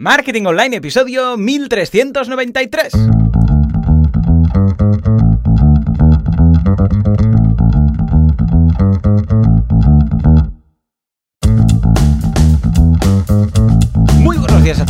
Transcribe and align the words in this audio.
Marketing 0.00 0.46
Online, 0.46 0.76
episodio 0.76 1.36
1393. 1.36 3.47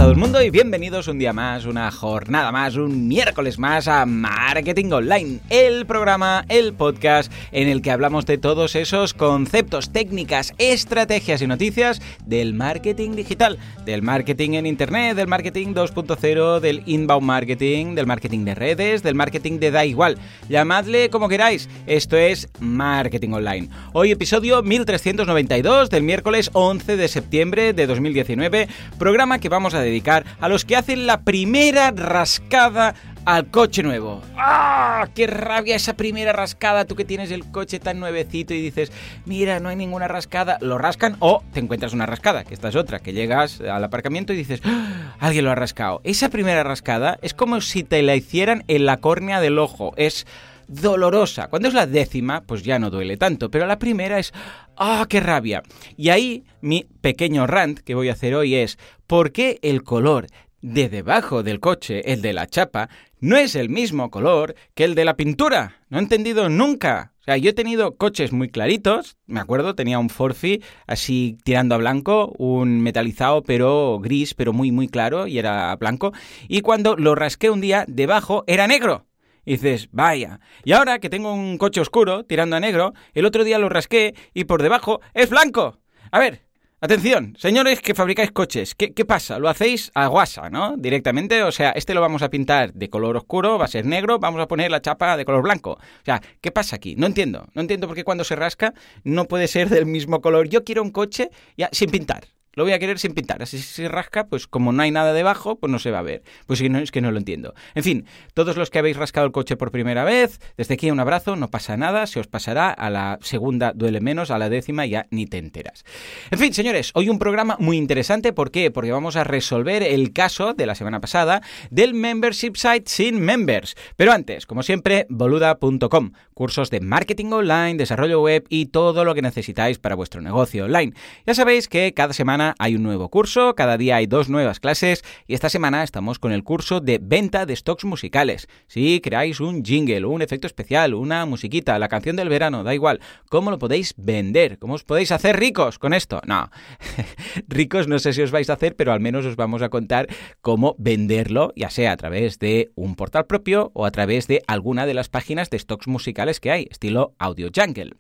Todo 0.09 0.15
el 0.15 0.21
mundo 0.21 0.41
y 0.41 0.49
bienvenidos 0.49 1.07
un 1.09 1.19
día 1.19 1.35
más, 1.35 1.67
una 1.67 1.91
jornada 1.91 2.51
más, 2.51 2.77
un 2.77 3.09
miércoles 3.09 3.59
más 3.59 3.89
a 3.89 4.07
Marketing 4.07 4.91
Online, 4.91 5.41
el 5.51 5.85
programa, 5.85 6.47
el 6.49 6.73
podcast 6.73 7.31
en 7.53 7.69
el 7.69 7.83
que 7.83 7.91
hablamos 7.91 8.25
de 8.25 8.39
todos 8.39 8.75
esos 8.75 9.13
conceptos, 9.13 9.93
técnicas, 9.93 10.55
estrategias 10.57 11.43
y 11.43 11.47
noticias 11.47 12.01
del 12.25 12.55
marketing 12.55 13.17
digital, 13.17 13.59
del 13.85 14.01
marketing 14.01 14.53
en 14.53 14.65
Internet, 14.65 15.15
del 15.15 15.27
marketing 15.27 15.75
2.0, 15.75 16.61
del 16.61 16.83
inbound 16.87 17.27
marketing, 17.27 17.95
del 17.95 18.07
marketing 18.07 18.47
de 18.47 18.55
redes, 18.55 19.03
del 19.03 19.15
marketing 19.15 19.59
de 19.59 19.71
da 19.71 19.85
igual. 19.85 20.17
Llamadle 20.49 21.11
como 21.11 21.29
queráis, 21.29 21.69
esto 21.87 22.17
es 22.17 22.49
Marketing 22.61 23.33
Online. 23.33 23.69
Hoy 23.93 24.13
episodio 24.13 24.63
1392 24.63 25.91
del 25.91 26.03
miércoles 26.03 26.49
11 26.55 26.97
de 26.97 27.09
septiembre 27.09 27.75
de 27.75 27.87
2019, 27.87 28.69
programa 28.99 29.39
que 29.39 29.51
vamos 29.51 29.75
a 29.75 29.83
dedicar 29.83 29.98
a 30.07 30.49
los 30.49 30.65
que 30.65 30.77
hacen 30.77 31.07
la 31.07 31.23
primera 31.23 31.91
rascada 31.91 32.95
al 33.25 33.51
coche 33.51 33.83
nuevo. 33.83 34.23
¡Ah! 34.37 35.09
¡Qué 35.15 35.27
rabia 35.27 35.77
esa 35.77 35.95
primera 35.95 36.33
rascada! 36.33 36.85
Tú 36.85 36.95
que 36.95 37.05
tienes 37.05 37.31
el 37.31 37.51
coche 37.51 37.79
tan 37.79 38.01
nuevecito 38.01 38.55
y 38.55 38.63
dices, 38.63 38.91
mira, 39.27 39.61
no 39.61 39.69
hay 39.69 39.77
ninguna 39.77 40.09
rascada. 40.09 40.57
Lo 40.61 40.79
rascan 40.79 41.17
o 41.19 41.43
te 41.53 41.61
encuentras 41.61 41.93
una 41.93 42.07
rascada, 42.07 42.45
que 42.45 42.55
esta 42.55 42.69
es 42.69 42.77
otra, 42.77 43.01
que 43.01 43.13
llegas 43.13 43.61
al 43.61 43.85
aparcamiento 43.85 44.33
y 44.33 44.37
dices, 44.37 44.61
¡Ah! 44.65 45.15
alguien 45.19 45.45
lo 45.45 45.51
ha 45.51 45.57
rascado. 45.57 46.01
Esa 46.05 46.31
primera 46.31 46.63
rascada 46.65 47.19
es 47.21 47.35
como 47.35 47.61
si 47.61 47.85
te 47.85 48.03
la 48.03 48.17
hicieran 48.17 48.65
en 48.69 48.87
la 48.87 48.99
córnea 48.99 49.41
del 49.41 49.59
ojo. 49.59 49.93
Es 49.97 50.27
dolorosa. 50.69 51.49
Cuando 51.49 51.69
es 51.69 51.75
la 51.75 51.87
décima, 51.87 52.43
pues 52.43 52.63
ya 52.63 52.79
no 52.79 52.91
duele 52.91 53.17
tanto, 53.17 53.51
pero 53.51 53.67
la 53.67 53.79
primera 53.79 54.19
es, 54.19 54.33
¡ah, 54.77 55.07
qué 55.09 55.21
rabia! 55.21 55.63
Y 55.97 56.11
ahí 56.11 56.45
mi 56.61 56.87
pequeño 57.01 57.47
rant 57.47 57.81
que 57.81 57.95
voy 57.95 58.11
a 58.11 58.13
hacer 58.13 58.35
hoy 58.35 58.55
es, 58.55 58.79
¿por 59.07 59.33
qué 59.33 59.59
el 59.63 59.83
color 59.83 60.27
de 60.61 60.89
debajo 60.89 61.43
del 61.43 61.61
coche, 61.61 62.13
el 62.13 62.23
de 62.23 62.33
la 62.33 62.47
chapa, 62.47 62.89
no 63.21 63.37
es 63.37 63.57
el 63.57 63.69
mismo 63.69 64.11
color 64.11 64.55
que 64.75 64.85
el 64.85 64.95
de 64.95 65.05
la 65.05 65.17
pintura? 65.17 65.81
No 65.89 65.99
he 65.99 66.03
entendido 66.03 66.49
nunca. 66.49 67.15
O 67.21 67.25
sea, 67.25 67.37
yo 67.37 67.51
he 67.51 67.55
tenido 67.55 67.97
coches 67.97 68.33
muy 68.33 68.49
claritos, 68.49 69.17
me 69.27 69.41
acuerdo, 69.41 69.75
tenía 69.75 69.99
un 69.99 70.09
Forfi 70.09 70.63
así 70.87 71.37
tirando 71.45 71.75
a 71.75 71.79
blanco, 71.79 72.35
un 72.39 72.81
metalizado 72.81 73.43
pero 73.43 73.99
gris, 74.01 74.33
pero 74.33 74.55
muy 74.55 74.73
muy 74.73 74.89
claro 74.89 75.27
y 75.27 75.39
era 75.39 75.77
blanco, 75.77 76.15
y 76.49 76.63
cuando 76.63 76.97
lo 76.97 77.15
rasqué 77.15 77.51
un 77.51 77.61
día, 77.61 77.85
debajo 77.87 78.45
era 78.47 78.67
negro. 78.67 79.08
Y 79.49 79.53
dices, 79.53 79.89
vaya. 79.93 80.41
Y 80.63 80.73
ahora 80.73 80.99
que 80.99 81.09
tengo 81.09 81.33
un 81.33 81.57
coche 81.57 81.81
oscuro 81.81 82.23
tirando 82.23 82.55
a 82.55 82.61
negro, 82.61 82.93
el 83.15 83.25
otro 83.25 83.45
día 83.45 83.59
lo 83.59 83.71
rasqué 83.71 84.15
y 84.35 84.45
por 84.45 84.63
debajo 84.63 85.01
es 85.15 85.31
blanco. 85.31 85.79
A 86.11 86.19
ver, 86.19 86.43
Atención, 86.81 87.35
señores 87.37 87.81
que 87.81 87.93
fabricáis 87.93 88.31
coches, 88.31 88.77
¿qué, 88.77 88.93
¿qué, 88.93 89.05
pasa? 89.05 89.41
¿Lo 89.41 89.49
hacéis 89.49 89.91
a 89.95 90.07
guasa, 90.07 90.49
no? 90.49 90.77
Directamente, 90.77 91.43
o 91.43 91.51
sea, 91.51 91.71
este 91.71 91.93
lo 91.93 92.01
vamos 92.01 92.23
a 92.23 92.29
pintar 92.29 92.73
de 92.73 92.89
color 92.89 93.17
oscuro, 93.17 93.59
va 93.59 93.65
a 93.65 93.69
ser 93.69 93.85
negro, 93.85 94.21
vamos 94.21 94.41
a 94.41 94.47
poner 94.47 94.71
la 94.71 94.81
chapa 94.81 95.17
de 95.17 95.25
color 95.25 95.43
blanco. 95.43 95.73
O 95.73 96.05
sea, 96.05 96.23
¿qué 96.41 96.53
pasa 96.53 96.77
aquí? 96.77 96.95
No 96.95 97.07
entiendo, 97.07 97.49
no 97.55 97.63
entiendo 97.63 97.89
por 97.89 97.97
qué 97.97 98.05
cuando 98.05 98.23
se 98.23 98.37
rasca 98.37 98.75
no 99.03 99.25
puede 99.25 99.49
ser 99.49 99.71
del 99.71 99.87
mismo 99.87 100.21
color. 100.21 100.49
Yo 100.49 100.63
quiero 100.63 100.83
un 100.85 100.91
coche 100.91 101.31
ya 101.57 101.69
sin 101.73 101.91
pintar. 101.91 102.29
Lo 102.59 102.65
voy 102.65 102.73
a 102.73 102.81
querer 102.81 102.99
sin 102.99 103.15
pintar. 103.15 103.41
Así 103.41 103.57
si 103.57 103.63
se 103.63 103.89
rasca, 103.89 104.27
pues 104.27 104.49
como 104.49 104.73
no 104.73 104.83
hay 104.83 104.91
nada 104.91 105.13
debajo, 105.13 105.61
pues 105.61 105.71
no 105.71 105.79
se 105.79 105.93
va 105.93 106.01
a 106.01 106.03
ver. 106.03 106.25
Pues 106.49 106.61
no, 106.69 106.81
es 106.81 106.91
que 106.91 107.01
no 107.01 107.13
lo 107.13 107.19
entiendo. 107.19 107.55
En 107.77 107.85
fin, 107.85 108.05
todos 108.35 108.57
los 108.57 108.69
que 108.69 108.81
habéis 108.81 108.97
rascado 108.97 109.27
el 109.27 109.31
coche 109.31 109.57
por 109.57 109.71
primera 109.71 110.03
vez, 110.03 110.41
desde 110.57 110.75
aquí 110.75 110.91
un 110.91 110.99
abrazo, 110.99 111.37
no 111.37 111.53
pasa 111.53 111.77
nada, 111.77 112.09
se 112.09 112.19
os 112.19 112.27
pasará. 112.27 112.71
A 112.71 112.91
la 112.91 113.21
segunda 113.23 113.73
duele 113.77 114.01
menos, 114.01 114.33
a 114.33 114.39
la 114.39 114.49
décima 114.49 114.87
ya 114.87 115.07
ni 115.13 115.27
te 115.27 115.39
enteras. 115.39 115.85
En 116.33 116.41
fin, 116.41 116.53
señores, 116.53 116.91
hoy 116.95 117.09
un 117.09 117.21
programa 117.21 117.57
muy 117.61 117.77
interesante. 117.77 118.33
¿Por 118.33 118.51
qué? 118.51 118.73
Porque 118.73 118.91
vamos 118.91 119.15
a 119.15 119.23
resolver 119.23 119.85
el 119.85 120.13
caso 120.13 120.53
de 120.53 120.67
la 120.67 120.75
semana 120.75 121.01
pasada 121.01 121.43
del 121.71 121.95
membership 121.95 122.57
site 122.57 122.91
sin 122.91 123.21
members. 123.21 123.77
Pero 123.95 124.11
antes, 124.11 124.47
como 124.47 124.65
siempre, 124.65 125.07
boluda.com. 125.09 126.11
Cursos 126.35 126.71
de 126.71 126.81
marketing 126.81 127.31
online, 127.31 127.77
desarrollo 127.77 128.21
web 128.21 128.47
y 128.49 128.67
todo 128.67 129.05
lo 129.05 129.15
que 129.15 129.23
necesitáis 129.23 129.79
para 129.79 129.95
vuestro 129.95 130.21
negocio 130.21 130.65
online. 130.65 130.93
Ya 131.25 131.35
sabéis 131.35 131.69
que 131.69 131.95
cada 131.95 132.13
semana 132.13 132.48
hay 132.59 132.77
un 132.77 132.83
nuevo 132.83 133.09
curso, 133.09 133.55
cada 133.55 133.77
día 133.77 133.97
hay 133.97 134.07
dos 134.07 134.29
nuevas 134.29 134.61
clases 134.61 135.05
y 135.27 135.35
esta 135.35 135.49
semana 135.49 135.83
estamos 135.83 136.19
con 136.19 136.33
el 136.33 136.45
curso 136.45 136.81
de 136.81 136.99
venta 137.03 137.47
de 137.47 137.57
stocks 137.57 137.85
musicales. 137.85 138.49
Si 138.67 139.01
creáis 139.01 139.41
un 139.41 139.65
jingle, 139.65 140.07
un 140.07 140.23
efecto 140.23 140.47
especial, 140.47 140.95
una 140.95 141.27
musiquita, 141.27 141.79
la 141.79 141.89
canción 141.89 142.17
del 142.17 142.29
verano, 142.29 142.65
da 142.65 142.75
igual, 142.75 143.01
¿cómo 143.29 143.51
lo 143.51 143.59
podéis 143.59 143.95
vender? 143.97 144.59
¿Cómo 144.59 144.75
os 144.75 144.85
podéis 144.85 145.13
hacer 145.13 145.39
ricos 145.39 145.79
con 145.79 145.93
esto? 145.93 146.21
No, 146.27 146.51
ricos 147.49 147.89
no 147.89 147.99
sé 147.99 148.13
si 148.13 148.23
os 148.23 148.31
vais 148.31 148.51
a 148.51 148.55
hacer, 148.55 148.77
pero 148.77 148.93
al 148.93 149.01
menos 149.01 149.25
os 149.27 149.37
vamos 149.37 149.63
a 149.63 149.69
contar 149.69 150.09
cómo 150.41 150.75
venderlo, 150.79 151.53
ya 151.57 151.71
sea 151.71 151.93
a 151.93 151.97
través 151.97 152.39
de 152.39 152.71
un 152.75 152.95
portal 152.95 153.27
propio 153.27 153.71
o 153.75 153.87
a 153.87 153.91
través 153.91 154.27
de 154.27 154.43
alguna 154.47 154.87
de 154.87 154.95
las 154.95 155.09
páginas 155.09 155.51
de 155.51 155.59
stocks 155.59 155.89
musicales 155.89 156.41
que 156.41 156.51
hay, 156.51 156.69
estilo 156.71 157.15
Audio 157.19 157.51
Jungle. 157.55 157.95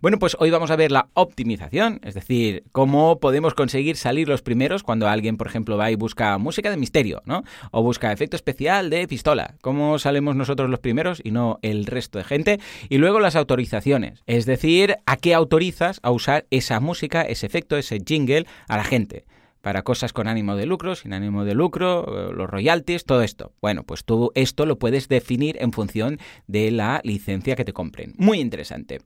Bueno, 0.00 0.18
pues 0.18 0.36
hoy 0.40 0.50
vamos 0.50 0.70
a 0.70 0.76
ver 0.76 0.92
la 0.92 1.08
optimización, 1.14 2.00
es 2.02 2.14
decir, 2.14 2.64
cómo 2.72 3.20
podemos 3.20 3.54
conseguir 3.54 3.77
salir 3.96 4.28
los 4.28 4.42
primeros 4.42 4.82
cuando 4.82 5.08
alguien, 5.08 5.36
por 5.36 5.46
ejemplo, 5.46 5.76
va 5.76 5.90
y 5.90 5.94
busca 5.94 6.36
música 6.38 6.70
de 6.70 6.76
misterio, 6.76 7.22
¿no? 7.24 7.44
O 7.70 7.82
busca 7.82 8.12
efecto 8.12 8.36
especial 8.36 8.90
de 8.90 9.06
pistola. 9.08 9.54
¿Cómo 9.60 9.98
salimos 9.98 10.36
nosotros 10.36 10.70
los 10.70 10.80
primeros 10.80 11.20
y 11.22 11.30
no 11.30 11.58
el 11.62 11.86
resto 11.86 12.18
de 12.18 12.24
gente? 12.24 12.60
Y 12.88 12.98
luego 12.98 13.20
las 13.20 13.36
autorizaciones. 13.36 14.22
Es 14.26 14.46
decir, 14.46 14.96
¿a 15.06 15.16
qué 15.16 15.34
autorizas 15.34 16.00
a 16.02 16.10
usar 16.10 16.46
esa 16.50 16.80
música, 16.80 17.22
ese 17.22 17.46
efecto, 17.46 17.76
ese 17.76 18.00
jingle 18.04 18.46
a 18.68 18.76
la 18.76 18.84
gente? 18.84 19.24
Para 19.60 19.82
cosas 19.82 20.12
con 20.12 20.28
ánimo 20.28 20.56
de 20.56 20.66
lucro, 20.66 20.94
sin 20.94 21.12
ánimo 21.12 21.44
de 21.44 21.54
lucro, 21.54 22.30
eh, 22.30 22.32
los 22.34 22.48
royalties, 22.48 23.04
todo 23.04 23.22
esto. 23.22 23.52
Bueno, 23.60 23.84
pues 23.84 24.04
tú 24.04 24.30
esto 24.34 24.66
lo 24.66 24.78
puedes 24.78 25.08
definir 25.08 25.56
en 25.60 25.72
función 25.72 26.18
de 26.46 26.70
la 26.70 27.00
licencia 27.04 27.56
que 27.56 27.64
te 27.64 27.72
compren. 27.72 28.14
Muy 28.16 28.40
interesante. 28.40 29.00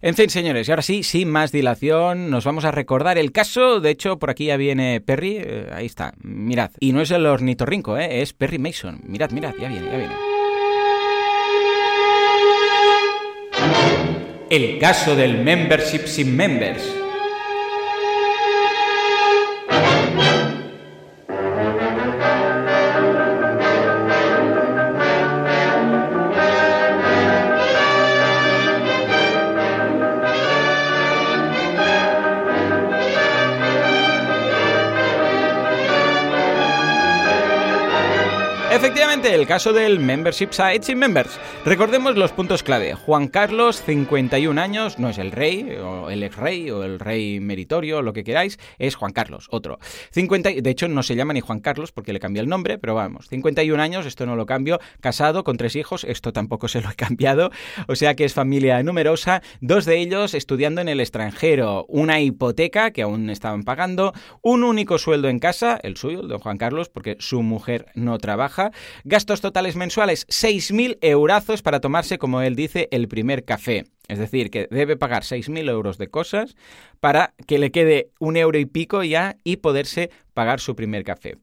En 0.00 0.14
fin, 0.14 0.30
señores, 0.30 0.68
y 0.68 0.72
ahora 0.72 0.82
sí, 0.82 1.02
sin 1.02 1.30
más 1.30 1.52
dilación, 1.52 2.30
nos 2.30 2.44
vamos 2.44 2.64
a 2.64 2.70
recordar 2.70 3.18
el 3.18 3.32
caso. 3.32 3.80
De 3.80 3.90
hecho, 3.90 4.18
por 4.18 4.30
aquí 4.30 4.46
ya 4.46 4.56
viene 4.56 5.00
Perry. 5.00 5.38
Eh, 5.38 5.70
ahí 5.72 5.86
está, 5.86 6.14
mirad. 6.22 6.70
Y 6.80 6.92
no 6.92 7.00
es 7.00 7.10
el 7.10 7.26
ornitorrinco, 7.26 7.98
¿eh? 7.98 8.22
es 8.22 8.32
Perry 8.32 8.58
Mason. 8.58 9.00
Mirad, 9.04 9.30
mirad, 9.30 9.54
ya 9.60 9.68
viene, 9.68 9.86
ya 9.86 9.96
viene. 9.96 10.14
El 14.50 14.78
caso 14.78 15.16
del 15.16 15.42
membership 15.42 16.06
sin 16.06 16.36
members. 16.36 17.03
El 39.24 39.46
caso 39.46 39.72
del 39.72 40.00
Membership 40.00 40.48
Site 40.50 40.82
sin 40.82 40.98
Members. 40.98 41.40
Recordemos 41.64 42.14
los 42.14 42.32
puntos 42.32 42.62
clave. 42.62 42.92
Juan 42.92 43.28
Carlos, 43.28 43.82
51 43.82 44.60
años, 44.60 44.98
no 44.98 45.08
es 45.08 45.16
el 45.16 45.32
rey, 45.32 45.76
o 45.82 46.10
el 46.10 46.22
ex 46.22 46.36
rey, 46.36 46.70
o 46.70 46.84
el 46.84 47.00
rey 47.00 47.40
meritorio, 47.40 48.02
lo 48.02 48.12
que 48.12 48.22
queráis, 48.22 48.58
es 48.78 48.96
Juan 48.96 49.12
Carlos, 49.12 49.48
otro. 49.50 49.78
50, 50.10 50.50
de 50.60 50.70
hecho, 50.70 50.88
no 50.88 51.02
se 51.02 51.16
llama 51.16 51.32
ni 51.32 51.40
Juan 51.40 51.60
Carlos 51.60 51.90
porque 51.90 52.12
le 52.12 52.20
cambió 52.20 52.42
el 52.42 52.50
nombre, 52.50 52.76
pero 52.76 52.94
vamos, 52.94 53.28
51 53.28 53.82
años, 53.82 54.04
esto 54.04 54.26
no 54.26 54.36
lo 54.36 54.44
cambio, 54.44 54.78
casado 55.00 55.42
con 55.42 55.56
tres 55.56 55.74
hijos, 55.74 56.04
esto 56.04 56.34
tampoco 56.34 56.68
se 56.68 56.82
lo 56.82 56.90
he 56.90 56.94
cambiado, 56.94 57.50
o 57.88 57.96
sea 57.96 58.14
que 58.14 58.26
es 58.26 58.34
familia 58.34 58.82
numerosa, 58.82 59.42
dos 59.62 59.86
de 59.86 60.00
ellos 60.00 60.34
estudiando 60.34 60.82
en 60.82 60.88
el 60.88 61.00
extranjero, 61.00 61.86
una 61.88 62.20
hipoteca 62.20 62.90
que 62.90 63.02
aún 63.02 63.30
estaban 63.30 63.62
pagando, 63.62 64.12
un 64.42 64.64
único 64.64 64.98
sueldo 64.98 65.28
en 65.28 65.38
casa, 65.38 65.80
el 65.82 65.96
suyo, 65.96 66.20
el 66.20 66.28
de 66.28 66.36
Juan 66.36 66.58
Carlos, 66.58 66.90
porque 66.90 67.16
su 67.20 67.42
mujer 67.42 67.86
no 67.94 68.18
trabaja, 68.18 68.70
Gastos 69.14 69.40
totales 69.40 69.76
mensuales, 69.76 70.26
6.000 70.26 70.98
eurazos 71.00 71.62
para 71.62 71.78
tomarse, 71.78 72.18
como 72.18 72.40
él 72.40 72.56
dice, 72.56 72.88
el 72.90 73.06
primer 73.06 73.44
café. 73.44 73.84
Es 74.08 74.18
decir, 74.18 74.50
que 74.50 74.66
debe 74.72 74.96
pagar 74.96 75.22
6.000 75.22 75.70
euros 75.70 75.98
de 75.98 76.08
cosas 76.08 76.56
para 76.98 77.32
que 77.46 77.60
le 77.60 77.70
quede 77.70 78.10
un 78.18 78.36
euro 78.36 78.58
y 78.58 78.66
pico 78.66 79.04
ya 79.04 79.36
y 79.44 79.58
poderse 79.58 80.10
pagar 80.32 80.58
su 80.58 80.74
primer 80.74 81.04
café. 81.04 81.36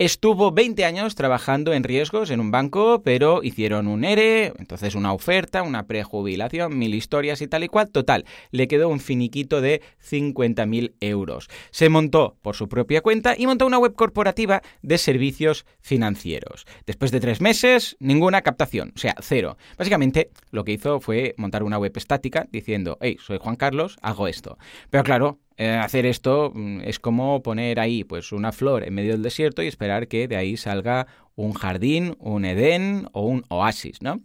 Estuvo 0.00 0.50
20 0.50 0.86
años 0.86 1.14
trabajando 1.14 1.74
en 1.74 1.84
riesgos 1.84 2.30
en 2.30 2.40
un 2.40 2.50
banco, 2.50 3.02
pero 3.04 3.42
hicieron 3.42 3.86
un 3.86 4.02
ERE, 4.02 4.54
entonces 4.58 4.94
una 4.94 5.12
oferta, 5.12 5.62
una 5.62 5.86
prejubilación, 5.86 6.78
mil 6.78 6.94
historias 6.94 7.42
y 7.42 7.48
tal 7.48 7.64
y 7.64 7.68
cual. 7.68 7.90
Total, 7.90 8.24
le 8.50 8.66
quedó 8.66 8.88
un 8.88 8.98
finiquito 8.98 9.60
de 9.60 9.82
50.000 10.02 10.94
euros. 11.00 11.48
Se 11.70 11.90
montó 11.90 12.38
por 12.40 12.56
su 12.56 12.66
propia 12.66 13.02
cuenta 13.02 13.34
y 13.36 13.44
montó 13.44 13.66
una 13.66 13.78
web 13.78 13.94
corporativa 13.94 14.62
de 14.80 14.96
servicios 14.96 15.66
financieros. 15.82 16.64
Después 16.86 17.10
de 17.10 17.20
tres 17.20 17.42
meses, 17.42 17.98
ninguna 18.00 18.40
captación, 18.40 18.94
o 18.96 18.98
sea, 18.98 19.14
cero. 19.20 19.58
Básicamente, 19.76 20.30
lo 20.50 20.64
que 20.64 20.72
hizo 20.72 21.00
fue 21.00 21.34
montar 21.36 21.62
una 21.62 21.76
web 21.76 21.92
estática 21.94 22.46
diciendo, 22.50 22.96
hey, 23.02 23.18
soy 23.20 23.36
Juan 23.36 23.56
Carlos, 23.56 23.98
hago 24.00 24.28
esto. 24.28 24.56
Pero 24.88 25.04
claro, 25.04 25.40
eh, 25.60 25.76
hacer 25.76 26.06
esto 26.06 26.52
mm, 26.54 26.80
es 26.84 26.98
como 26.98 27.42
poner 27.42 27.80
ahí 27.80 28.02
pues 28.02 28.32
una 28.32 28.50
flor 28.50 28.82
en 28.82 28.94
medio 28.94 29.12
del 29.12 29.22
desierto 29.22 29.62
y 29.62 29.66
esperar 29.66 30.08
que 30.08 30.26
de 30.26 30.36
ahí 30.36 30.56
salga 30.56 31.06
un 31.34 31.52
jardín, 31.52 32.16
un 32.18 32.46
Edén 32.46 33.10
o 33.12 33.26
un 33.26 33.44
oasis, 33.50 34.00
¿no? 34.00 34.22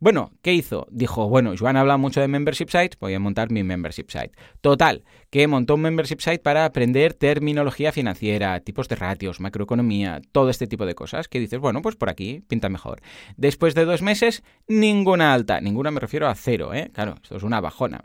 Bueno, 0.00 0.32
¿qué 0.42 0.52
hizo? 0.52 0.86
Dijo, 0.90 1.30
bueno, 1.30 1.54
Joan 1.58 1.78
habla 1.78 1.96
mucho 1.96 2.20
de 2.20 2.28
membership 2.28 2.68
sites, 2.68 2.98
voy 3.00 3.14
a 3.14 3.18
montar 3.18 3.50
mi 3.50 3.62
membership 3.62 4.10
site. 4.10 4.32
Total, 4.60 5.04
que 5.30 5.46
montó 5.46 5.76
un 5.76 5.80
membership 5.80 6.20
site 6.20 6.40
para 6.40 6.66
aprender 6.66 7.14
terminología 7.14 7.90
financiera, 7.90 8.60
tipos 8.60 8.86
de 8.88 8.96
ratios, 8.96 9.40
macroeconomía, 9.40 10.20
todo 10.32 10.50
este 10.50 10.66
tipo 10.66 10.84
de 10.84 10.94
cosas, 10.94 11.26
que 11.28 11.40
dices, 11.40 11.58
bueno, 11.58 11.80
pues 11.80 11.96
por 11.96 12.10
aquí 12.10 12.42
pinta 12.48 12.68
mejor. 12.68 13.00
Después 13.38 13.74
de 13.74 13.86
dos 13.86 14.02
meses, 14.02 14.42
ninguna 14.68 15.32
alta, 15.32 15.62
ninguna 15.62 15.90
me 15.90 16.00
refiero 16.00 16.28
a 16.28 16.34
cero, 16.34 16.74
¿eh? 16.74 16.90
Claro, 16.92 17.14
esto 17.22 17.38
es 17.38 17.42
una 17.42 17.62
bajona. 17.62 18.04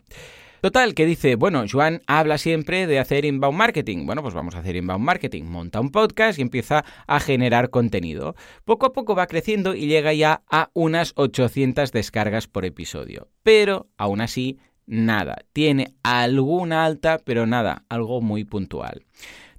Total, 0.62 0.94
que 0.94 1.06
dice, 1.06 1.34
bueno, 1.34 1.64
Joan 1.68 2.02
habla 2.06 2.38
siempre 2.38 2.86
de 2.86 3.00
hacer 3.00 3.24
inbound 3.24 3.58
marketing. 3.58 4.06
Bueno, 4.06 4.22
pues 4.22 4.32
vamos 4.32 4.54
a 4.54 4.60
hacer 4.60 4.76
inbound 4.76 5.04
marketing. 5.04 5.42
Monta 5.42 5.80
un 5.80 5.90
podcast 5.90 6.38
y 6.38 6.42
empieza 6.42 6.84
a 7.08 7.18
generar 7.18 7.70
contenido. 7.70 8.36
Poco 8.64 8.86
a 8.86 8.92
poco 8.92 9.16
va 9.16 9.26
creciendo 9.26 9.74
y 9.74 9.88
llega 9.88 10.12
ya 10.12 10.44
a 10.48 10.70
unas 10.72 11.14
800 11.16 11.90
descargas 11.90 12.46
por 12.46 12.64
episodio. 12.64 13.26
Pero, 13.42 13.88
aún 13.96 14.20
así, 14.20 14.60
nada. 14.86 15.38
Tiene 15.52 15.94
alguna 16.04 16.84
alta, 16.84 17.18
pero 17.24 17.44
nada, 17.44 17.84
algo 17.88 18.20
muy 18.20 18.44
puntual. 18.44 19.04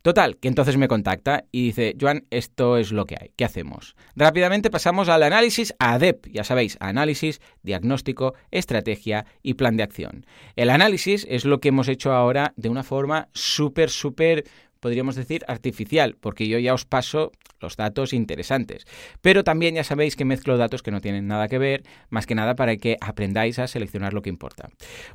Total, 0.03 0.35
que 0.35 0.50
entonces 0.50 0.75
me 0.75 0.89
contacta 0.89 1.45
y 1.50 1.67
dice, 1.67 1.95
Joan, 2.00 2.25
esto 2.29 2.75
es 2.77 2.91
lo 2.91 3.05
que 3.05 3.15
hay, 3.17 3.31
¿qué 3.38 3.45
hacemos? 3.45 3.95
Rápidamente 4.17 4.69
pasamos 4.69 5.07
al 5.07 5.23
análisis 5.23 5.73
ADEP, 5.79 6.27
ya 6.29 6.44
sabéis, 6.44 6.75
análisis, 6.81 7.39
diagnóstico, 7.61 8.33
estrategia 8.51 9.25
y 9.41 9.53
plan 9.53 9.77
de 9.77 9.83
acción. 9.83 10.25
El 10.57 10.71
análisis 10.71 11.25
es 11.29 11.45
lo 11.45 11.61
que 11.61 11.69
hemos 11.69 11.88
hecho 11.88 12.11
ahora 12.11 12.53
de 12.57 12.67
una 12.67 12.83
forma 12.83 13.29
súper, 13.31 13.89
súper 13.89 14.44
podríamos 14.83 15.15
decir 15.15 15.45
artificial, 15.47 16.18
porque 16.19 16.50
yo 16.50 16.59
ya 16.59 16.74
os 16.74 16.83
paso 16.83 17.31
los 17.62 17.77
datos 17.77 18.12
interesantes. 18.12 18.85
Pero 19.21 19.45
también 19.45 19.75
ya 19.75 19.85
sabéis 19.85 20.18
que 20.18 20.25
mezclo 20.25 20.57
datos 20.57 20.83
que 20.83 20.91
no 20.91 21.00
tienen 21.00 21.25
nada 21.25 21.47
que 21.47 21.57
ver, 21.57 21.83
más 22.09 22.25
que 22.27 22.35
nada 22.35 22.57
para 22.57 22.75
que 22.75 22.97
aprendáis 23.00 23.59
a 23.59 23.68
seleccionar 23.68 24.13
lo 24.13 24.21
que 24.21 24.30
importa. 24.30 24.68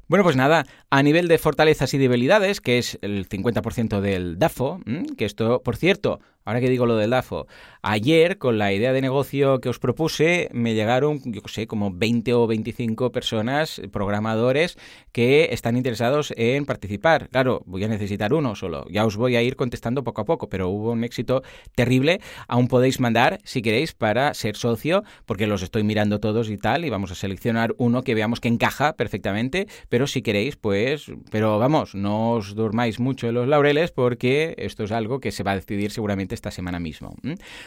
Bueno, 0.09 0.25
pues 0.25 0.37
nada, 0.37 0.65
a 0.89 1.03
nivel 1.03 1.29
de 1.29 1.37
fortalezas 1.37 1.93
y 1.93 1.99
debilidades, 1.99 2.63
que 2.63 2.79
es 2.79 2.99
el 3.03 3.29
50% 3.29 4.01
del 4.01 4.39
DAFO, 4.39 4.81
que 5.19 5.27
esto, 5.27 5.63
por 5.63 5.77
cierto, 5.77 6.21
Ahora 6.49 6.63
que 6.63 6.71
digo 6.71 6.87
lo 6.87 6.97
del 6.97 7.11
DAFO, 7.11 7.47
ayer 7.83 8.39
con 8.39 8.57
la 8.57 8.73
idea 8.73 8.95
de 8.95 9.03
negocio 9.03 9.61
que 9.61 9.69
os 9.69 9.79
propuse 9.79 10.49
me 10.55 10.73
llegaron, 10.73 11.21
yo 11.27 11.43
sé, 11.45 11.67
como 11.67 11.91
20 11.93 12.33
o 12.33 12.47
25 12.47 13.13
personas, 13.13 13.83
programadores, 13.93 14.79
que 15.13 15.51
están 15.53 15.77
interesados 15.77 16.33
en 16.39 16.65
participar. 16.65 17.29
Claro, 17.29 17.61
voy 17.67 17.85
a 17.85 17.89
necesitar 17.89 18.33
uno 18.33 18.55
solo. 18.55 18.87
Ya 18.89 19.05
os 19.05 19.19
voy 19.19 19.37
a 19.37 19.43
ir 19.43 19.57
contestando 19.57 20.05
poco 20.05 20.23
a 20.23 20.25
poco, 20.25 20.49
pero 20.49 20.71
hubo 20.71 20.93
un 20.93 21.05
éxito 21.05 21.43
terrible. 21.75 22.23
Aún 22.47 22.67
podéis 22.69 22.99
mandar, 22.99 23.41
si 23.45 23.61
queréis, 23.61 23.93
para 23.93 24.33
ser 24.33 24.57
socio, 24.57 25.05
porque 25.27 25.47
los 25.47 25.61
estoy 25.61 25.83
mirando 25.83 26.19
todos 26.19 26.49
y 26.49 26.57
tal, 26.57 26.87
y 26.87 26.89
vamos 26.89 27.11
a 27.11 27.15
seleccionar 27.15 27.75
uno 27.77 28.01
que 28.01 28.15
veamos 28.15 28.41
que 28.41 28.49
encaja 28.49 28.95
perfectamente, 28.95 29.67
pero 29.91 30.07
si 30.07 30.23
queréis, 30.23 30.57
pues, 30.57 31.13
pero 31.31 31.59
vamos, 31.59 31.95
no 31.95 32.31
os 32.31 32.55
durmáis 32.55 33.01
mucho 33.01 33.29
en 33.29 33.35
los 33.35 33.49
laureles 33.49 33.91
porque 33.91 34.55
esto 34.57 34.85
es 34.85 34.93
algo 34.93 35.21
que 35.21 35.31
se 35.31 35.43
va 35.43 35.51
a 35.51 35.57
decidir 35.57 35.91
seguramente 35.91 36.38
esta 36.39 36.51
semana 36.51 36.79
mismo. 36.79 37.15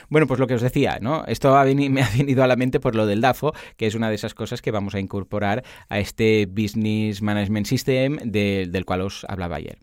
Bueno, 0.10 0.28
pues 0.28 0.40
lo 0.40 0.48
que 0.48 0.56
os 0.56 0.62
decía, 0.62 1.00
¿no? 1.02 1.26
Esto 1.28 1.52
me 1.52 2.02
ha 2.02 2.10
venido 2.10 2.44
a 2.44 2.48
la 2.48 2.56
mente 2.56 2.80
por 2.80 2.96
lo 2.96 3.06
del 3.06 3.22
DAFO, 3.22 3.54
que 3.78 3.86
es 3.86 3.96
una 3.96 4.10
de 4.10 4.16
esas 4.16 4.34
cosas 4.34 4.62
que 4.62 4.72
vamos 4.72 4.96
a 4.96 5.00
incorporar 5.00 5.64
a 5.90 6.00
este 6.00 6.48
Business 6.48 7.22
Management 7.22 7.68
System 7.68 8.18
del 8.18 8.86
cual 8.86 9.02
os 9.02 9.26
hablaba 9.28 9.58
ayer. 9.58 9.80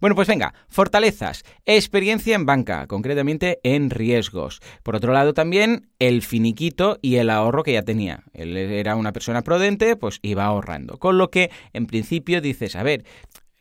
Bueno, 0.00 0.14
pues 0.14 0.28
venga, 0.28 0.52
fortalezas, 0.68 1.44
experiencia 1.64 2.34
en 2.34 2.44
banca, 2.44 2.86
concretamente 2.86 3.60
en 3.62 3.90
riesgos. 3.90 4.60
Por 4.82 4.96
otro 4.96 5.12
lado 5.12 5.32
también 5.32 5.88
el 5.98 6.22
finiquito 6.22 6.98
y 7.00 7.16
el 7.16 7.30
ahorro 7.30 7.62
que 7.62 7.72
ya 7.72 7.82
tenía. 7.82 8.24
Él 8.32 8.56
era 8.56 8.96
una 8.96 9.12
persona 9.12 9.42
prudente, 9.42 9.96
pues 9.96 10.18
iba 10.22 10.44
ahorrando. 10.44 10.98
Con 10.98 11.18
lo 11.18 11.30
que, 11.30 11.50
en 11.72 11.86
principio, 11.86 12.40
dices, 12.40 12.76
a 12.76 12.82
ver, 12.82 13.04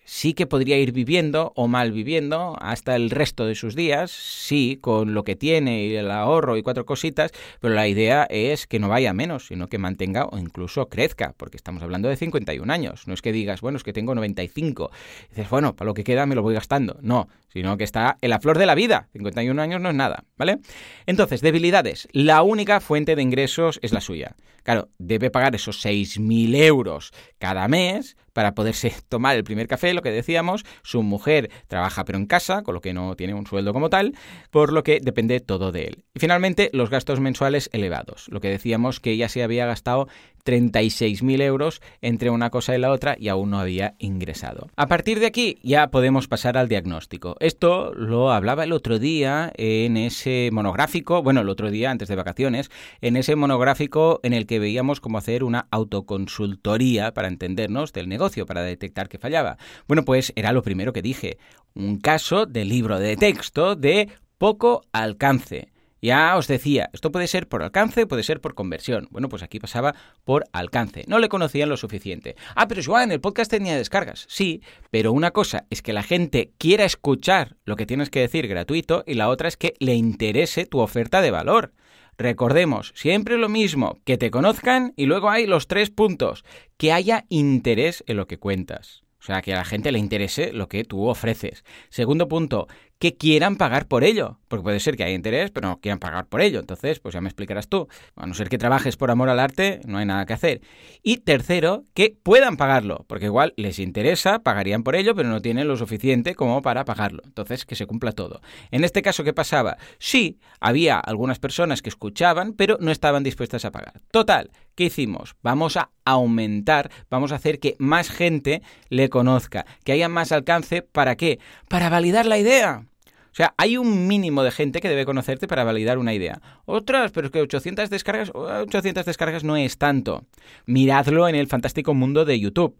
sí 0.06 0.34
que 0.34 0.48
podría 0.48 0.78
ir 0.78 0.92
viviendo 0.92 1.54
o 1.56 1.68
mal 1.68 1.92
viviendo 1.92 2.56
hasta 2.60 2.96
el 2.96 3.10
resto 3.10 3.46
de 3.46 3.56
sus 3.56 3.76
días, 3.76 4.12
sí, 4.12 4.78
con 4.82 5.14
lo 5.14 5.24
que 5.24 5.36
tiene 5.36 5.86
y 5.86 5.96
el 5.96 6.12
ahorro 6.12 6.58
y 6.58 6.64
cuatro 6.64 6.86
cositas, 6.86 7.32
pero 7.60 7.74
la 7.74 7.88
idea 7.88 8.24
es 8.30 8.68
que 8.68 8.80
no 8.80 8.90
vaya 8.90 9.14
menos, 9.14 9.48
sino 9.48 9.68
que 9.68 9.78
mantenga 9.78 10.26
o 10.26 10.38
incluso 10.38 10.90
crezca, 10.90 11.34
porque 11.38 11.58
estamos 11.58 11.84
hablando 11.84 12.10
de 12.10 12.16
51 12.16 12.72
años. 12.72 13.08
No 13.08 13.14
es 13.14 13.22
que 13.22 13.32
digas, 13.32 13.62
bueno, 13.62 13.78
es 13.78 13.84
que 13.84 13.94
tengo 13.94 14.16
95. 14.16 14.92
Y 15.26 15.30
dices, 15.30 15.50
bueno, 15.50 15.76
para 15.76 15.88
lo 15.88 15.94
que 15.94 16.04
queda 16.04 16.26
me 16.26 16.36
lo 16.36 16.42
voy 16.42 16.54
gastando. 16.54 16.98
No, 17.02 17.28
sino 17.52 17.78
que 17.78 17.84
está 17.84 18.18
en 18.22 18.30
la 18.30 18.40
flor 18.40 18.58
de 18.58 18.66
la 18.66 18.76
vida. 18.76 19.10
51 19.14 19.62
años 19.62 19.82
no 19.82 19.90
es 19.90 19.96
nada, 19.96 20.26
¿vale? 20.38 20.60
Entonces, 21.06 21.42
debilidades. 21.42 22.08
La 22.12 22.44
única 22.44 22.80
fuente 22.80 23.16
de 23.16 23.22
ingresos 23.22 23.80
es 23.82 23.94
la 23.94 24.02
suya. 24.02 24.36
Claro, 24.64 24.90
debe 24.98 25.30
pagar 25.30 25.56
esos 25.56 25.86
6.000 25.86 26.56
euros 26.56 27.12
cada 27.38 27.68
mes 27.68 28.16
para 28.34 28.56
poderse 28.56 28.94
tomar 29.10 29.36
el 29.36 29.44
primer 29.44 29.68
café, 29.68 29.94
lo 29.94 30.02
que 30.02 30.12
decíamos. 30.12 30.66
Su 30.84 31.04
mujer 31.04 31.50
trabaja 31.68 32.04
pero 32.06 32.18
en 32.18 32.26
casa, 32.26 32.64
con 32.64 32.74
lo 32.74 32.82
que 32.82 32.94
no 32.94 33.16
tiene 33.16 33.34
un 33.34 33.48
sueldo 33.48 33.74
como 33.74 33.90
tal, 33.90 34.14
por 34.52 34.74
lo 34.74 34.84
que 34.84 35.00
depende 35.02 35.40
todo 35.40 35.72
de 35.72 35.86
él. 35.86 36.04
Y 36.14 36.20
finalmente, 36.20 36.70
los 36.74 36.90
gastos 36.90 37.20
mensuales 37.20 37.70
elevados. 37.74 38.28
Lo 38.30 38.42
que 38.42 38.50
decíamos 38.50 39.00
que 39.00 39.16
ya 39.18 39.30
se 39.30 39.44
había 39.44 39.66
gastado 39.66 40.08
36.000 40.46 41.42
euros 41.42 41.82
entre 42.02 42.30
una 42.30 42.50
cosa 42.50 42.76
y 42.76 42.80
la 42.80 42.92
otra 42.92 43.16
y 43.18 43.30
aún 43.30 43.52
no 43.52 43.60
había 43.60 43.96
ingresado. 44.00 44.68
A 44.76 44.88
partir 44.88 45.20
de 45.20 45.26
aquí 45.26 45.58
ya 45.64 45.88
podemos 45.88 46.28
pasar 46.28 46.58
al 46.58 46.68
diagnóstico. 46.68 47.36
Esto 47.40 47.94
lo 47.94 48.32
hablaba 48.32 48.64
el 48.64 48.74
otro 48.74 49.00
día 49.00 49.52
en 49.56 49.98
ese 49.98 50.50
monográfico, 50.52 51.24
bueno, 51.24 51.42
el 51.42 51.50
otro 51.50 51.72
día 51.72 51.92
antes 51.92 52.08
de 52.08 52.16
vacaciones, 52.16 52.72
en 53.02 53.16
ese 53.16 53.36
monográfico 53.36 54.20
en 54.24 54.34
el 54.34 54.46
que 54.46 54.60
veíamos 54.60 55.00
cómo 55.00 55.18
hacer 55.18 55.44
una 55.44 55.68
autoconsultoría 55.72 57.14
para 57.14 57.28
entendernos 57.28 57.94
del 57.94 58.10
negocio, 58.10 58.23
para 58.46 58.64
detectar 58.64 59.10
que 59.10 59.18
fallaba. 59.18 59.58
Bueno, 59.88 60.04
pues 60.04 60.34
era 60.36 60.52
lo 60.52 60.64
primero 60.64 60.94
que 60.94 61.02
dije. 61.02 61.38
Un 61.74 61.98
caso 61.98 62.46
de 62.46 62.66
libro 62.66 63.00
de 63.00 63.18
texto 63.18 63.76
de 63.76 64.10
poco 64.38 64.84
alcance. 64.92 65.74
Ya 66.04 66.36
os 66.36 66.48
decía, 66.48 66.90
esto 66.92 67.14
puede 67.14 67.28
ser 67.28 67.48
por 67.48 67.64
alcance, 67.64 68.06
puede 68.06 68.24
ser 68.24 68.42
por 68.42 68.56
conversión. 68.56 69.08
Bueno, 69.10 69.30
pues 69.30 69.42
aquí 69.42 69.58
pasaba 69.58 69.96
por 70.26 70.44
alcance. 70.52 71.06
No 71.08 71.18
le 71.18 71.30
conocían 71.30 71.70
lo 71.70 71.78
suficiente. 71.78 72.36
Ah, 72.56 72.68
pero 72.68 72.82
Joan, 72.86 73.14
el 73.14 73.22
podcast 73.22 73.50
tenía 73.50 73.78
descargas. 73.78 74.26
Sí, 74.28 74.62
pero 74.92 75.14
una 75.14 75.32
cosa 75.32 75.66
es 75.70 75.82
que 75.82 75.94
la 75.94 76.04
gente 76.04 76.52
quiera 76.58 76.84
escuchar 76.84 77.56
lo 77.64 77.78
que 77.78 77.86
tienes 77.86 78.10
que 78.10 78.20
decir 78.20 78.50
gratuito 78.50 79.06
y 79.08 79.14
la 79.14 79.30
otra 79.30 79.48
es 79.48 79.56
que 79.56 79.76
le 79.80 79.96
interese 79.96 80.66
tu 80.66 80.80
oferta 80.80 81.22
de 81.22 81.32
valor. 81.32 81.72
Recordemos, 82.18 82.94
siempre 82.96 83.38
lo 83.38 83.50
mismo, 83.50 84.00
que 84.06 84.18
te 84.18 84.32
conozcan 84.32 84.94
y 84.96 85.06
luego 85.06 85.30
hay 85.30 85.46
los 85.46 85.68
tres 85.68 85.90
puntos, 85.90 86.44
que 86.78 86.92
haya 86.92 87.26
interés 87.30 88.04
en 88.08 88.18
lo 88.18 88.28
que 88.28 88.38
cuentas. 88.38 89.04
O 89.24 89.26
sea, 89.26 89.42
que 89.42 89.54
a 89.54 89.58
la 89.58 89.64
gente 89.64 89.94
le 89.94 90.00
interese 90.00 90.52
lo 90.52 90.68
que 90.68 90.84
tú 90.84 91.08
ofreces. 91.08 91.64
Segundo 91.90 92.28
punto, 92.28 92.68
que 93.04 93.18
quieran 93.18 93.58
pagar 93.58 93.86
por 93.86 94.06
ello. 94.06 94.40
Porque 94.48 94.64
puede 94.64 94.80
ser 94.80 94.96
que 94.96 95.04
haya 95.04 95.14
interés, 95.14 95.52
pero 95.52 95.68
no 95.68 95.82
quieran 95.82 96.00
pagar 96.00 96.26
por 96.28 96.40
ello. 96.40 96.62
Entonces, 96.62 97.02
pues 97.02 97.14
ya 97.14 97.20
me 97.20 97.28
explicarás 97.28 97.68
tú. 97.68 97.90
A 98.16 98.26
no 98.26 98.34
ser 98.34 98.48
que 98.48 98.58
trabajes 98.58 98.96
por 98.96 99.12
amor 99.12 99.28
al 99.28 99.42
arte, 99.42 99.82
no 99.86 99.98
hay 99.98 100.06
nada 100.06 100.26
que 100.26 100.32
hacer. 100.32 100.62
Y 101.02 101.18
tercero, 101.18 101.84
que 101.94 102.16
puedan 102.24 102.56
pagarlo. 102.56 103.04
Porque 103.10 103.26
igual 103.26 103.54
les 103.58 103.80
interesa, 103.80 104.40
pagarían 104.40 104.84
por 104.84 104.96
ello, 104.96 105.16
pero 105.16 105.28
no 105.28 105.42
tienen 105.42 105.68
lo 105.68 105.76
suficiente 105.76 106.34
como 106.34 106.62
para 106.62 106.86
pagarlo. 106.86 107.24
Entonces, 107.26 107.66
que 107.66 107.76
se 107.76 107.88
cumpla 107.88 108.14
todo. 108.14 108.40
En 108.72 108.86
este 108.86 109.02
caso, 109.02 109.26
¿qué 109.26 109.34
pasaba? 109.34 109.76
Sí, 110.00 110.40
había 110.62 110.98
algunas 110.98 111.40
personas 111.40 111.82
que 111.82 111.90
escuchaban, 111.90 112.54
pero 112.54 112.78
no 112.80 112.90
estaban 112.90 113.24
dispuestas 113.24 113.66
a 113.66 113.72
pagar. 113.72 114.00
Total, 114.12 114.50
¿qué 114.76 114.86
hicimos? 114.86 115.36
Vamos 115.42 115.76
a 115.76 115.90
aumentar, 116.06 116.90
vamos 117.10 117.34
a 117.34 117.36
hacer 117.36 117.60
que 117.60 117.76
más 117.80 118.10
gente 118.10 118.62
le 118.88 119.10
conozca, 119.10 119.66
que 119.84 119.92
haya 119.92 120.08
más 120.08 120.32
alcance. 120.32 120.84
¿Para 120.84 121.18
qué? 121.18 121.40
Para 121.68 121.90
validar 121.90 122.26
la 122.26 122.38
idea. 122.38 122.86
O 123.34 123.36
sea, 123.36 123.56
hay 123.58 123.78
un 123.78 124.06
mínimo 124.06 124.44
de 124.44 124.52
gente 124.52 124.80
que 124.80 124.90
debe 124.90 125.06
conocerte 125.06 125.48
para 125.48 125.64
validar 125.64 125.98
una 125.98 126.14
idea. 126.14 126.40
Otras, 126.66 127.12
pero 127.12 127.26
es 127.26 127.32
que 127.32 127.42
800 127.42 127.90
descargas, 127.90 128.32
800 128.32 129.04
descargas 129.06 129.44
no 129.44 129.58
es 129.58 129.80
tanto. 129.80 130.24
Miradlo 130.68 131.28
en 131.28 131.34
el 131.34 131.48
fantástico 131.48 131.96
mundo 131.96 132.26
de 132.26 132.40
YouTube. 132.40 132.76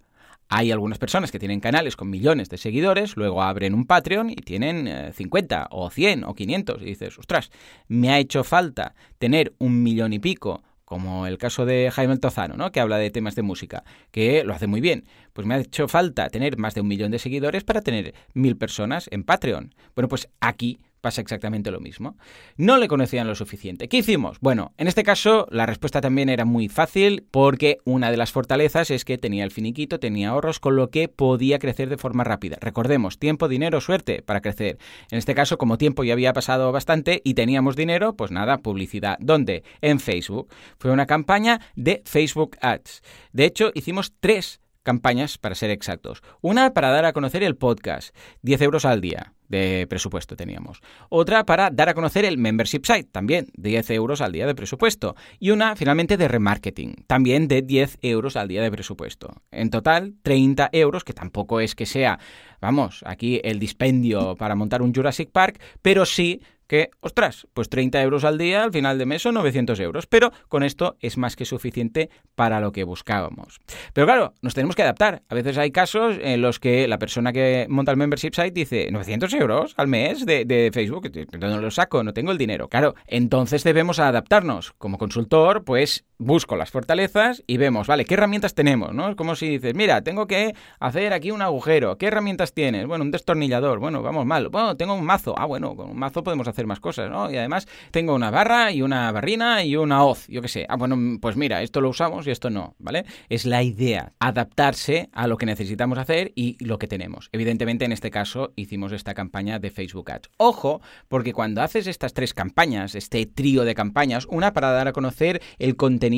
Hay 0.50 0.72
algunas 0.72 1.00
personas 1.00 1.32
que 1.32 1.40
tienen 1.40 1.60
canales 1.60 1.96
con 1.96 2.12
millones 2.12 2.50
de 2.50 2.60
seguidores, 2.60 3.18
luego 3.18 3.42
abren 3.42 3.74
un 3.74 3.86
Patreon 3.86 4.30
y 4.30 4.36
tienen 4.36 5.12
50 5.12 5.60
eh, 5.64 5.66
o 5.72 5.90
100 5.90 6.24
o 6.24 6.36
500 6.36 6.82
y 6.84 6.86
dices, 6.86 7.18
ostras, 7.18 7.50
me 7.88 8.12
ha 8.12 8.20
hecho 8.20 8.44
falta 8.44 8.94
tener 9.18 9.56
un 9.58 9.82
millón 9.82 10.14
y 10.14 10.20
pico 10.20 10.62
como 10.94 11.26
el 11.26 11.40
caso 11.40 11.66
de 11.66 11.90
Jaime 11.90 12.20
Tozano, 12.20 12.56
¿no? 12.56 12.72
que 12.72 12.80
habla 12.80 13.00
de 13.00 13.10
temas 13.10 13.34
de 13.34 13.42
música, 13.42 13.84
que 14.12 14.44
lo 14.44 14.54
hace 14.54 14.68
muy 14.68 14.80
bien. 14.80 15.06
Pues 15.34 15.48
me 15.48 15.56
ha 15.56 15.58
hecho 15.58 15.88
falta 15.88 16.30
tener 16.30 16.60
más 16.60 16.76
de 16.76 16.82
un 16.82 16.88
millón 16.88 17.10
de 17.10 17.18
seguidores 17.18 17.64
para 17.64 17.82
tener 17.82 18.14
mil 18.36 18.56
personas 18.58 19.10
en 19.12 19.24
Patreon. 19.24 19.74
Bueno, 19.96 20.08
pues 20.08 20.30
aquí 20.40 20.78
pasa 21.04 21.20
exactamente 21.20 21.70
lo 21.70 21.82
mismo. 21.82 22.16
No 22.56 22.78
le 22.78 22.88
conocían 22.88 23.28
lo 23.28 23.36
suficiente. 23.36 23.90
¿Qué 23.90 23.98
hicimos? 23.98 24.38
Bueno, 24.40 24.72
en 24.78 24.88
este 24.88 25.04
caso 25.04 25.48
la 25.52 25.66
respuesta 25.66 26.00
también 26.00 26.30
era 26.30 26.46
muy 26.46 26.70
fácil 26.70 27.28
porque 27.30 27.80
una 27.84 28.10
de 28.10 28.16
las 28.16 28.32
fortalezas 28.32 28.90
es 28.90 29.04
que 29.04 29.18
tenía 29.18 29.44
el 29.44 29.52
finiquito, 29.52 30.00
tenía 30.00 30.30
ahorros, 30.30 30.62
con 30.62 30.78
lo 30.78 30.90
que 30.90 31.10
podía 31.10 31.60
crecer 31.60 31.90
de 31.90 31.98
forma 31.98 32.24
rápida. 32.24 32.58
Recordemos, 32.62 33.20
tiempo, 33.20 33.50
dinero, 33.50 33.82
suerte 33.82 34.22
para 34.22 34.40
crecer. 34.40 34.78
En 35.12 35.18
este 35.18 35.36
caso, 35.36 35.58
como 35.58 35.78
tiempo 35.78 36.06
ya 36.06 36.14
había 36.14 36.32
pasado 36.32 36.72
bastante 36.72 37.22
y 37.26 37.34
teníamos 37.34 37.76
dinero, 37.76 38.16
pues 38.16 38.32
nada, 38.32 38.60
publicidad. 38.60 39.18
¿Dónde? 39.20 39.64
En 39.82 40.00
Facebook. 40.00 40.48
Fue 40.80 40.92
una 40.92 41.06
campaña 41.06 41.60
de 41.76 42.02
Facebook 42.06 42.56
Ads. 42.62 43.02
De 43.34 43.44
hecho, 43.44 43.72
hicimos 43.74 44.14
tres 44.22 44.63
campañas 44.84 45.38
para 45.38 45.56
ser 45.56 45.70
exactos. 45.72 46.22
Una 46.42 46.74
para 46.74 46.90
dar 46.90 47.06
a 47.06 47.14
conocer 47.14 47.44
el 47.44 47.56
podcast, 47.56 48.16
10 48.42 48.62
euros 48.62 48.86
al 48.86 49.02
día 49.02 49.34
de 49.48 49.86
presupuesto 49.88 50.36
teníamos. 50.36 50.82
Otra 51.10 51.46
para 51.46 51.70
dar 51.70 51.90
a 51.90 51.94
conocer 51.94 52.26
el 52.26 52.38
membership 52.38 52.86
site, 52.86 53.10
también 53.12 53.48
10 53.56 53.92
euros 53.92 54.22
al 54.22 54.32
día 54.32 54.48
de 54.48 54.56
presupuesto. 54.56 55.16
Y 55.40 55.52
una 55.52 55.76
finalmente 55.76 56.18
de 56.18 56.28
remarketing, 56.28 57.06
también 57.08 57.48
de 57.48 57.62
10 57.62 58.00
euros 58.02 58.36
al 58.36 58.48
día 58.48 58.64
de 58.64 58.72
presupuesto. 58.72 59.42
En 59.52 59.70
total, 59.70 60.16
30 60.24 60.70
euros, 60.72 61.04
que 61.04 61.14
tampoco 61.14 61.60
es 61.60 61.76
que 61.76 61.86
sea, 61.86 62.20
vamos, 62.62 63.04
aquí 63.06 63.40
el 63.44 63.60
dispendio 63.60 64.36
para 64.36 64.56
montar 64.56 64.82
un 64.82 64.94
Jurassic 64.94 65.30
Park, 65.32 65.62
pero 65.82 66.06
sí 66.06 66.42
que, 66.68 66.92
ostras, 67.00 67.48
pues 67.54 67.70
30 67.70 68.02
euros 68.02 68.24
al 68.24 68.38
día 68.38 68.64
al 68.64 68.72
final 68.72 68.98
de 68.98 69.06
mes 69.06 69.22
son 69.22 69.36
900 69.36 69.80
euros, 69.80 70.08
pero 70.08 70.32
con 70.48 70.64
esto 70.64 70.98
es 71.00 71.18
más 71.18 71.36
que 71.36 71.46
suficiente 71.46 72.10
para 72.36 72.60
lo 72.60 72.72
que 72.72 72.84
buscábamos. 72.84 73.60
Pero 73.94 74.08
claro, 74.08 74.34
nos 74.42 74.54
tenemos 74.54 74.76
que 74.76 74.84
adaptar. 74.84 75.24
A 75.30 75.36
veces 75.36 75.58
hay 75.58 75.72
casos 75.72 76.18
en 76.22 76.42
los 76.42 76.60
que 76.60 76.88
la 76.88 77.00
persona 77.00 77.34
que 77.34 77.68
monta 77.70 77.92
el 77.92 77.98
membership 77.98 78.34
site 78.34 78.52
dice 78.52 78.90
900 78.92 79.34
euros 79.34 79.74
al 79.78 79.88
mes 79.88 80.26
de, 80.26 80.72
Facebook, 80.74 81.12
no 81.40 81.62
lo 81.62 81.72
saco, 81.72 82.04
no 82.04 82.14
tengo 82.14 82.32
el 82.32 82.38
dinero. 82.38 82.68
Claro, 82.68 82.96
entonces 83.08 83.64
debemos 83.64 84.00
adaptarnos. 84.00 84.74
Como 84.78 84.98
consultor, 84.98 85.64
pues 85.64 86.06
busco 86.24 86.56
las 86.56 86.72
fortalezas 86.72 87.44
y 87.48 87.58
vemos, 87.58 87.88
vale, 87.88 88.06
¿qué 88.06 88.16
herramientas 88.16 88.56
tenemos? 88.56 88.94
¿no? 88.94 89.10
Es 89.10 89.16
como 89.16 89.36
si 89.36 89.48
dices, 89.50 89.76
mira, 89.76 90.02
tengo 90.02 90.28
que 90.28 90.56
hacer 90.80 91.14
aquí 91.14 91.32
un 91.32 91.42
agujero. 91.42 91.98
¿Qué 91.98 92.08
herramientas 92.08 92.54
tienes? 92.54 92.88
Bueno, 92.88 93.04
un 93.04 93.12
destornillador. 93.12 93.80
Bueno, 93.80 94.02
vamos 94.02 94.26
mal. 94.26 94.50
Bueno, 94.50 94.76
tengo 94.78 94.96
un 94.96 95.06
mazo. 95.06 95.36
Ah, 95.38 95.46
bueno, 95.46 95.76
con 95.76 95.90
un 95.90 95.98
mazo 95.98 96.24
podemos 96.24 96.48
hacer 96.48 96.66
más 96.66 96.80
cosas, 96.80 97.10
¿no? 97.10 97.30
Y 97.30 97.38
además 97.38 97.68
tengo 97.92 98.16
una 98.16 98.32
barra 98.32 98.72
y 98.72 98.82
una 98.82 99.12
barrina 99.12 99.64
y 99.64 99.76
una 99.76 100.04
hoz, 100.04 100.28
yo 100.28 100.42
qué 100.42 100.48
sé. 100.48 100.66
Ah, 100.70 100.76
bueno, 100.76 100.98
pues 101.20 101.36
mira, 101.36 101.62
esto 101.62 101.82
lo 101.82 101.90
usamos 101.90 102.26
y 102.28 102.32
esto 102.32 102.50
no, 102.50 102.76
¿vale? 102.80 103.06
Es 103.30 103.46
la 103.46 103.64
idea, 103.64 104.14
adaptarse 104.20 105.10
a 105.12 105.28
lo 105.28 105.38
que 105.38 105.46
necesitamos 105.46 105.98
hacer 105.98 106.32
y 106.36 106.64
lo 106.64 106.80
que 106.80 106.88
tenemos. 106.88 107.30
Evidentemente, 107.32 107.86
en 107.86 107.92
este 107.92 108.12
caso, 108.12 108.54
hicimos 108.56 108.92
esta 108.92 109.14
campaña 109.14 109.60
de 109.60 109.70
Facebook 109.70 110.12
Ads. 110.12 110.30
Ojo, 110.38 110.82
porque 111.08 111.34
cuando 111.34 111.62
haces 111.62 111.88
estas 111.88 112.14
tres 112.14 112.34
campañas, 112.34 112.96
este 112.96 113.26
trío 113.26 113.66
de 113.66 113.76
campañas, 113.76 114.28
una 114.30 114.54
para 114.54 114.72
dar 114.72 114.88
a 114.88 114.94
conocer 114.94 115.42
el 115.60 115.76
contenido 115.76 116.13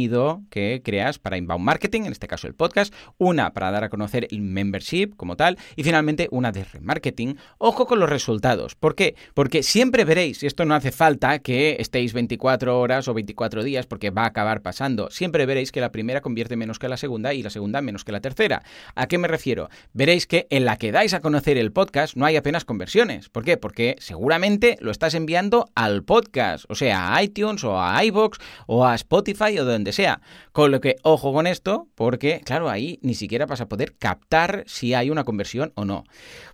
que 0.49 0.81
creas 0.83 1.19
para 1.19 1.37
inbound 1.37 1.63
marketing, 1.63 2.03
en 2.03 2.11
este 2.11 2.27
caso 2.27 2.47
el 2.47 2.53
podcast, 2.53 2.93
una 3.17 3.53
para 3.53 3.71
dar 3.71 3.83
a 3.83 3.89
conocer 3.89 4.27
el 4.29 4.41
membership 4.41 5.15
como 5.15 5.37
tal, 5.37 5.57
y 5.75 5.83
finalmente 5.83 6.27
una 6.31 6.51
de 6.51 6.63
remarketing. 6.63 7.37
Ojo 7.57 7.85
con 7.85 7.99
los 7.99 8.09
resultados. 8.09 8.75
¿Por 8.75 8.95
qué? 8.95 9.15
Porque 9.33 9.63
siempre 9.63 10.05
veréis 10.05 10.43
y 10.43 10.47
esto 10.47 10.65
no 10.65 10.75
hace 10.75 10.91
falta 10.91 11.39
que 11.39 11.77
estéis 11.79 12.13
24 12.13 12.79
horas 12.79 13.07
o 13.07 13.13
24 13.13 13.63
días 13.63 13.85
porque 13.85 14.09
va 14.09 14.23
a 14.23 14.27
acabar 14.27 14.61
pasando. 14.61 15.09
Siempre 15.11 15.45
veréis 15.45 15.71
que 15.71 15.81
la 15.81 15.91
primera 15.91 16.21
convierte 16.21 16.55
menos 16.55 16.79
que 16.79 16.89
la 16.89 16.97
segunda 16.97 17.33
y 17.33 17.43
la 17.43 17.49
segunda 17.49 17.81
menos 17.81 18.03
que 18.03 18.11
la 18.11 18.21
tercera. 18.21 18.63
¿A 18.95 19.07
qué 19.07 19.17
me 19.17 19.27
refiero? 19.27 19.69
Veréis 19.93 20.27
que 20.27 20.47
en 20.49 20.65
la 20.65 20.77
que 20.77 20.91
dais 20.91 21.13
a 21.13 21.21
conocer 21.21 21.57
el 21.57 21.71
podcast 21.71 22.15
no 22.15 22.25
hay 22.25 22.35
apenas 22.35 22.65
conversiones. 22.65 23.29
¿Por 23.29 23.43
qué? 23.43 23.57
Porque 23.57 23.95
seguramente 23.99 24.77
lo 24.81 24.91
estás 24.91 25.13
enviando 25.13 25.69
al 25.75 26.03
podcast, 26.03 26.65
o 26.69 26.75
sea, 26.75 27.15
a 27.15 27.23
iTunes 27.23 27.63
o 27.63 27.81
a 27.81 28.03
iBox 28.05 28.39
o 28.67 28.85
a 28.85 28.95
Spotify 28.95 29.57
o 29.59 29.65
donde 29.75 29.93
sea. 29.93 30.21
Con 30.51 30.71
lo 30.71 30.81
que, 30.81 30.95
ojo 31.03 31.33
con 31.33 31.47
esto, 31.47 31.87
porque, 31.95 32.41
claro, 32.43 32.69
ahí 32.69 32.99
ni 33.01 33.13
siquiera 33.13 33.45
vas 33.45 33.61
a 33.61 33.67
poder 33.67 33.95
captar 33.97 34.63
si 34.67 34.93
hay 34.93 35.09
una 35.09 35.23
conversión 35.23 35.71
o 35.75 35.85
no. 35.85 36.03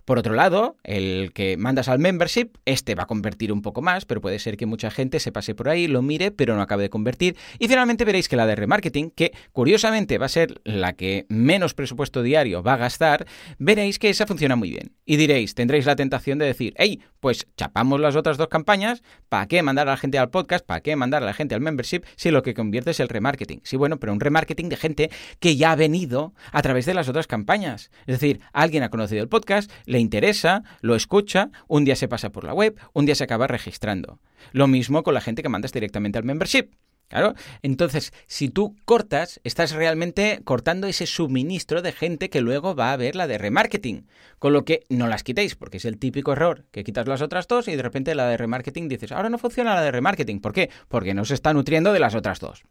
Por 0.04 0.18
otro 0.18 0.34
lado, 0.34 0.76
el 0.82 1.32
que 1.32 1.56
mandas 1.56 1.88
al 1.88 1.98
membership, 1.98 2.50
este 2.64 2.94
va 2.94 3.04
a 3.04 3.06
convertir 3.06 3.52
un 3.52 3.62
poco 3.62 3.82
más, 3.82 4.04
pero 4.04 4.20
puede 4.20 4.38
ser 4.38 4.56
que 4.56 4.66
mucha 4.66 4.90
gente 4.90 5.20
se 5.20 5.32
pase 5.32 5.54
por 5.54 5.68
ahí, 5.68 5.86
lo 5.86 6.02
mire, 6.02 6.30
pero 6.30 6.56
no 6.56 6.62
acabe 6.62 6.82
de 6.82 6.90
convertir. 6.90 7.36
Y 7.58 7.68
finalmente 7.68 8.04
veréis 8.04 8.28
que 8.28 8.36
la 8.36 8.46
de 8.46 8.56
remarketing, 8.56 9.10
que 9.10 9.32
curiosamente 9.52 10.18
va 10.18 10.26
a 10.26 10.28
ser 10.28 10.60
la 10.64 10.94
que 10.94 11.26
menos 11.28 11.74
presupuesto 11.74 12.22
diario 12.22 12.62
va 12.62 12.74
a 12.74 12.78
gastar, 12.78 13.26
veréis 13.58 13.98
que 13.98 14.10
esa 14.10 14.26
funciona 14.26 14.56
muy 14.56 14.70
bien. 14.70 14.92
Y 15.04 15.16
diréis, 15.16 15.54
tendréis 15.54 15.86
la 15.86 15.96
tentación 15.96 16.38
de 16.38 16.46
decir, 16.46 16.74
hey, 16.76 17.00
pues 17.22 17.46
chapamos 17.56 18.00
las 18.00 18.16
otras 18.16 18.36
dos 18.36 18.48
campañas, 18.48 19.04
¿para 19.28 19.46
qué 19.46 19.62
mandar 19.62 19.86
a 19.86 19.92
la 19.92 19.96
gente 19.96 20.18
al 20.18 20.30
podcast? 20.30 20.66
¿Para 20.66 20.80
qué 20.80 20.96
mandar 20.96 21.22
a 21.22 21.26
la 21.26 21.32
gente 21.32 21.54
al 21.54 21.60
membership 21.60 22.02
si 22.16 22.32
lo 22.32 22.42
que 22.42 22.52
convierte 22.52 22.90
es 22.90 22.98
el 22.98 23.08
remarketing? 23.08 23.60
Sí, 23.62 23.76
bueno, 23.76 24.00
pero 24.00 24.12
un 24.12 24.18
remarketing 24.18 24.68
de 24.68 24.76
gente 24.76 25.10
que 25.38 25.54
ya 25.54 25.70
ha 25.70 25.76
venido 25.76 26.34
a 26.50 26.62
través 26.62 26.84
de 26.84 26.94
las 26.94 27.08
otras 27.08 27.28
campañas. 27.28 27.92
Es 28.06 28.18
decir, 28.18 28.40
alguien 28.52 28.82
ha 28.82 28.90
conocido 28.90 29.22
el 29.22 29.28
podcast, 29.28 29.70
le 29.86 30.00
interesa, 30.00 30.64
lo 30.80 30.96
escucha, 30.96 31.50
un 31.68 31.84
día 31.84 31.94
se 31.94 32.08
pasa 32.08 32.32
por 32.32 32.42
la 32.42 32.54
web, 32.54 32.76
un 32.92 33.06
día 33.06 33.14
se 33.14 33.22
acaba 33.22 33.46
registrando. 33.46 34.18
Lo 34.50 34.66
mismo 34.66 35.04
con 35.04 35.14
la 35.14 35.20
gente 35.20 35.44
que 35.44 35.48
mandas 35.48 35.72
directamente 35.72 36.18
al 36.18 36.24
membership. 36.24 36.70
Claro. 37.12 37.34
Entonces, 37.60 38.14
si 38.26 38.48
tú 38.48 38.74
cortas, 38.86 39.38
estás 39.44 39.72
realmente 39.72 40.40
cortando 40.44 40.86
ese 40.86 41.04
suministro 41.04 41.82
de 41.82 41.92
gente 41.92 42.30
que 42.30 42.40
luego 42.40 42.74
va 42.74 42.90
a 42.90 42.96
ver 42.96 43.16
la 43.16 43.26
de 43.26 43.36
remarketing. 43.36 44.06
Con 44.38 44.54
lo 44.54 44.64
que 44.64 44.84
no 44.88 45.06
las 45.06 45.22
quitéis, 45.22 45.54
porque 45.54 45.76
es 45.76 45.84
el 45.84 45.98
típico 45.98 46.32
error 46.32 46.64
que 46.72 46.84
quitas 46.84 47.06
las 47.06 47.20
otras 47.20 47.46
dos 47.46 47.68
y 47.68 47.76
de 47.76 47.82
repente 47.82 48.14
la 48.14 48.26
de 48.28 48.38
remarketing 48.38 48.88
dices, 48.88 49.12
ahora 49.12 49.28
no 49.28 49.36
funciona 49.36 49.74
la 49.74 49.82
de 49.82 49.92
remarketing. 49.92 50.40
¿Por 50.40 50.54
qué? 50.54 50.70
Porque 50.88 51.12
no 51.12 51.26
se 51.26 51.34
está 51.34 51.52
nutriendo 51.52 51.92
de 51.92 52.00
las 52.00 52.14
otras 52.14 52.40
dos. 52.40 52.64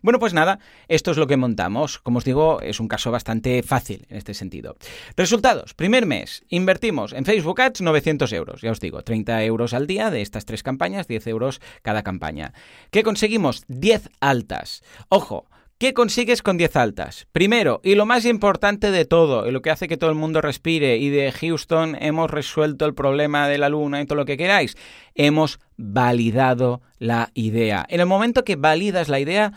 Bueno, 0.00 0.20
pues 0.20 0.32
nada, 0.32 0.60
esto 0.86 1.10
es 1.10 1.16
lo 1.16 1.26
que 1.26 1.36
montamos. 1.36 1.98
Como 1.98 2.18
os 2.18 2.24
digo, 2.24 2.62
es 2.62 2.78
un 2.78 2.86
caso 2.86 3.10
bastante 3.10 3.64
fácil 3.64 4.06
en 4.10 4.16
este 4.16 4.32
sentido. 4.32 4.76
Resultados. 5.16 5.74
Primer 5.74 6.06
mes, 6.06 6.44
invertimos 6.48 7.12
en 7.12 7.24
Facebook 7.24 7.60
Ads 7.60 7.80
900 7.80 8.32
euros. 8.32 8.60
Ya 8.62 8.70
os 8.70 8.78
digo, 8.78 9.02
30 9.02 9.42
euros 9.44 9.74
al 9.74 9.88
día 9.88 10.10
de 10.10 10.22
estas 10.22 10.46
tres 10.46 10.62
campañas, 10.62 11.08
10 11.08 11.26
euros 11.26 11.60
cada 11.82 12.04
campaña. 12.04 12.54
¿Qué 12.90 13.02
conseguimos? 13.02 13.64
10 13.72 14.10
altas. 14.20 14.82
Ojo, 15.08 15.46
¿Qué 15.82 15.94
consigues 15.94 16.42
con 16.42 16.58
10 16.58 16.76
altas? 16.76 17.26
Primero, 17.32 17.80
y 17.82 17.96
lo 17.96 18.06
más 18.06 18.24
importante 18.24 18.92
de 18.92 19.04
todo, 19.04 19.48
y 19.48 19.50
lo 19.50 19.62
que 19.62 19.70
hace 19.70 19.88
que 19.88 19.96
todo 19.96 20.10
el 20.10 20.16
mundo 20.16 20.40
respire, 20.40 20.98
y 20.98 21.10
de 21.10 21.32
Houston 21.32 21.96
hemos 22.00 22.30
resuelto 22.30 22.86
el 22.86 22.94
problema 22.94 23.48
de 23.48 23.58
la 23.58 23.68
luna 23.68 24.00
y 24.00 24.06
todo 24.06 24.14
lo 24.14 24.24
que 24.24 24.36
queráis, 24.36 24.76
hemos 25.16 25.58
validado 25.76 26.82
la 27.00 27.32
idea. 27.34 27.84
En 27.88 27.98
el 27.98 28.06
momento 28.06 28.44
que 28.44 28.54
validas 28.54 29.08
la 29.08 29.18
idea, 29.18 29.54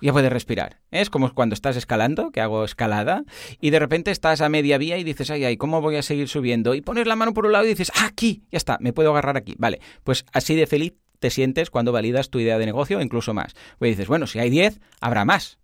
ya 0.00 0.12
puedes 0.14 0.32
respirar. 0.32 0.78
Es 0.90 1.10
como 1.10 1.34
cuando 1.34 1.52
estás 1.52 1.76
escalando, 1.76 2.30
que 2.30 2.40
hago 2.40 2.64
escalada, 2.64 3.24
y 3.60 3.68
de 3.68 3.80
repente 3.80 4.10
estás 4.10 4.40
a 4.40 4.48
media 4.48 4.78
vía 4.78 4.96
y 4.96 5.04
dices, 5.04 5.30
ay, 5.30 5.44
ay, 5.44 5.58
¿cómo 5.58 5.82
voy 5.82 5.96
a 5.96 6.02
seguir 6.02 6.28
subiendo? 6.28 6.74
Y 6.74 6.80
pones 6.80 7.06
la 7.06 7.16
mano 7.16 7.34
por 7.34 7.44
un 7.44 7.52
lado 7.52 7.66
y 7.66 7.68
dices, 7.68 7.92
ah, 7.96 8.06
aquí, 8.06 8.44
ya 8.50 8.56
está, 8.56 8.78
me 8.80 8.94
puedo 8.94 9.10
agarrar 9.10 9.36
aquí. 9.36 9.54
Vale, 9.58 9.80
pues 10.04 10.24
así 10.32 10.54
de 10.54 10.66
feliz 10.66 10.94
te 11.18 11.30
sientes 11.30 11.70
cuando 11.70 11.92
validas 11.92 12.30
tu 12.30 12.38
idea 12.38 12.58
de 12.58 12.66
negocio, 12.66 13.00
incluso 13.00 13.34
más. 13.34 13.54
Pues 13.78 13.92
dices, 13.92 14.08
bueno, 14.08 14.26
si 14.26 14.38
hay 14.38 14.50
10, 14.50 14.80
habrá 15.00 15.24
más. 15.24 15.58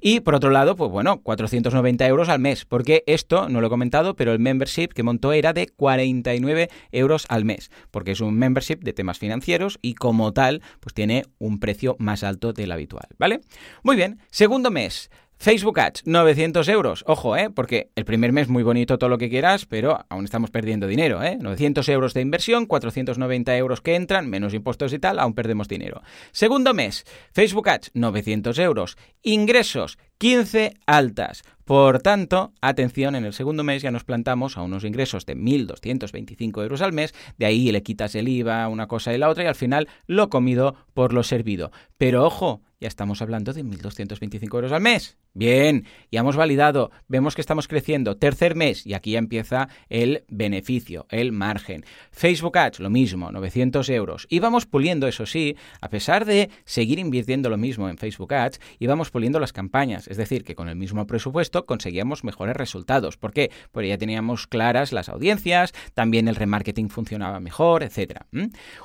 Y 0.00 0.20
por 0.20 0.34
otro 0.34 0.50
lado, 0.50 0.76
pues 0.76 0.90
bueno, 0.90 1.22
490 1.22 2.06
euros 2.06 2.28
al 2.28 2.40
mes, 2.40 2.64
porque 2.64 3.04
esto, 3.06 3.48
no 3.48 3.60
lo 3.60 3.68
he 3.68 3.70
comentado, 3.70 4.16
pero 4.16 4.32
el 4.32 4.38
membership 4.38 4.88
que 4.88 5.02
montó 5.02 5.32
era 5.32 5.52
de 5.52 5.68
49 5.68 6.68
euros 6.92 7.26
al 7.28 7.44
mes, 7.44 7.70
porque 7.90 8.12
es 8.12 8.20
un 8.20 8.36
membership 8.36 8.80
de 8.80 8.92
temas 8.92 9.18
financieros 9.18 9.78
y 9.82 9.94
como 9.94 10.32
tal, 10.32 10.62
pues 10.80 10.94
tiene 10.94 11.24
un 11.38 11.60
precio 11.60 11.96
más 11.98 12.24
alto 12.24 12.52
del 12.52 12.72
habitual, 12.72 13.06
¿vale? 13.18 13.40
Muy 13.82 13.96
bien, 13.96 14.18
segundo 14.30 14.70
mes. 14.70 15.10
Facebook 15.38 15.78
Ads, 15.78 16.06
900 16.06 16.68
euros. 16.68 17.04
Ojo, 17.06 17.36
¿eh? 17.36 17.50
Porque 17.50 17.90
el 17.94 18.04
primer 18.04 18.32
mes 18.32 18.48
muy 18.48 18.62
bonito 18.62 18.98
todo 18.98 19.10
lo 19.10 19.18
que 19.18 19.28
quieras, 19.28 19.66
pero 19.66 20.04
aún 20.08 20.24
estamos 20.24 20.50
perdiendo 20.50 20.86
dinero, 20.86 21.22
¿eh? 21.22 21.36
900 21.40 21.88
euros 21.90 22.14
de 22.14 22.22
inversión, 22.22 22.66
490 22.66 23.56
euros 23.56 23.80
que 23.80 23.94
entran, 23.94 24.28
menos 24.28 24.54
impuestos 24.54 24.92
y 24.92 24.98
tal, 24.98 25.18
aún 25.18 25.34
perdemos 25.34 25.68
dinero. 25.68 26.02
Segundo 26.32 26.74
mes, 26.74 27.04
Facebook 27.32 27.68
Ads, 27.68 27.90
900 27.94 28.58
euros. 28.58 28.96
Ingresos, 29.22 29.98
15 30.18 30.74
altas. 30.86 31.42
Por 31.64 32.00
tanto, 32.00 32.52
atención, 32.60 33.16
en 33.16 33.24
el 33.24 33.32
segundo 33.32 33.64
mes 33.64 33.82
ya 33.82 33.90
nos 33.90 34.04
plantamos 34.04 34.56
a 34.56 34.62
unos 34.62 34.84
ingresos 34.84 35.26
de 35.26 35.36
1.225 35.36 36.62
euros 36.62 36.80
al 36.80 36.92
mes, 36.92 37.12
de 37.38 37.46
ahí 37.46 37.72
le 37.72 37.82
quitas 37.82 38.14
el 38.14 38.28
IVA, 38.28 38.68
una 38.68 38.86
cosa 38.86 39.12
y 39.12 39.18
la 39.18 39.28
otra, 39.28 39.44
y 39.44 39.48
al 39.48 39.56
final 39.56 39.88
lo 40.06 40.30
comido 40.30 40.76
por 40.94 41.12
lo 41.12 41.24
servido. 41.24 41.72
Pero 41.98 42.24
ojo, 42.24 42.62
ya 42.80 42.88
estamos 42.88 43.22
hablando 43.22 43.52
de 43.52 43.64
1.225 43.64 44.54
euros 44.54 44.72
al 44.72 44.82
mes. 44.82 45.16
Bien, 45.32 45.86
ya 46.10 46.20
hemos 46.20 46.36
validado, 46.36 46.90
vemos 47.08 47.34
que 47.34 47.40
estamos 47.40 47.68
creciendo. 47.68 48.16
Tercer 48.16 48.54
mes, 48.54 48.86
y 48.86 48.94
aquí 48.94 49.12
ya 49.12 49.18
empieza 49.18 49.68
el 49.88 50.24
beneficio, 50.28 51.06
el 51.10 51.32
margen. 51.32 51.84
Facebook 52.10 52.56
Ads, 52.56 52.80
lo 52.80 52.90
mismo, 52.90 53.30
900 53.32 53.88
euros. 53.90 54.26
Y 54.30 54.38
vamos 54.38 54.66
puliendo, 54.66 55.08
eso 55.08 55.26
sí, 55.26 55.56
a 55.80 55.90
pesar 55.90 56.24
de 56.24 56.50
seguir 56.64 56.98
invirtiendo 56.98 57.50
lo 57.50 57.58
mismo 57.58 57.88
en 57.88 57.98
Facebook 57.98 58.32
Ads, 58.32 58.60
íbamos 58.78 59.10
puliendo 59.10 59.40
las 59.40 59.52
campañas. 59.52 60.05
Es 60.08 60.16
decir, 60.16 60.44
que 60.44 60.54
con 60.54 60.68
el 60.68 60.76
mismo 60.76 61.06
presupuesto 61.06 61.66
conseguíamos 61.66 62.24
mejores 62.24 62.56
resultados. 62.56 63.16
¿Por 63.16 63.32
qué? 63.32 63.50
Porque 63.72 63.88
ya 63.88 63.98
teníamos 63.98 64.46
claras 64.46 64.92
las 64.92 65.08
audiencias, 65.08 65.72
también 65.94 66.28
el 66.28 66.36
remarketing 66.36 66.88
funcionaba 66.88 67.40
mejor, 67.40 67.82
etc. 67.82 68.20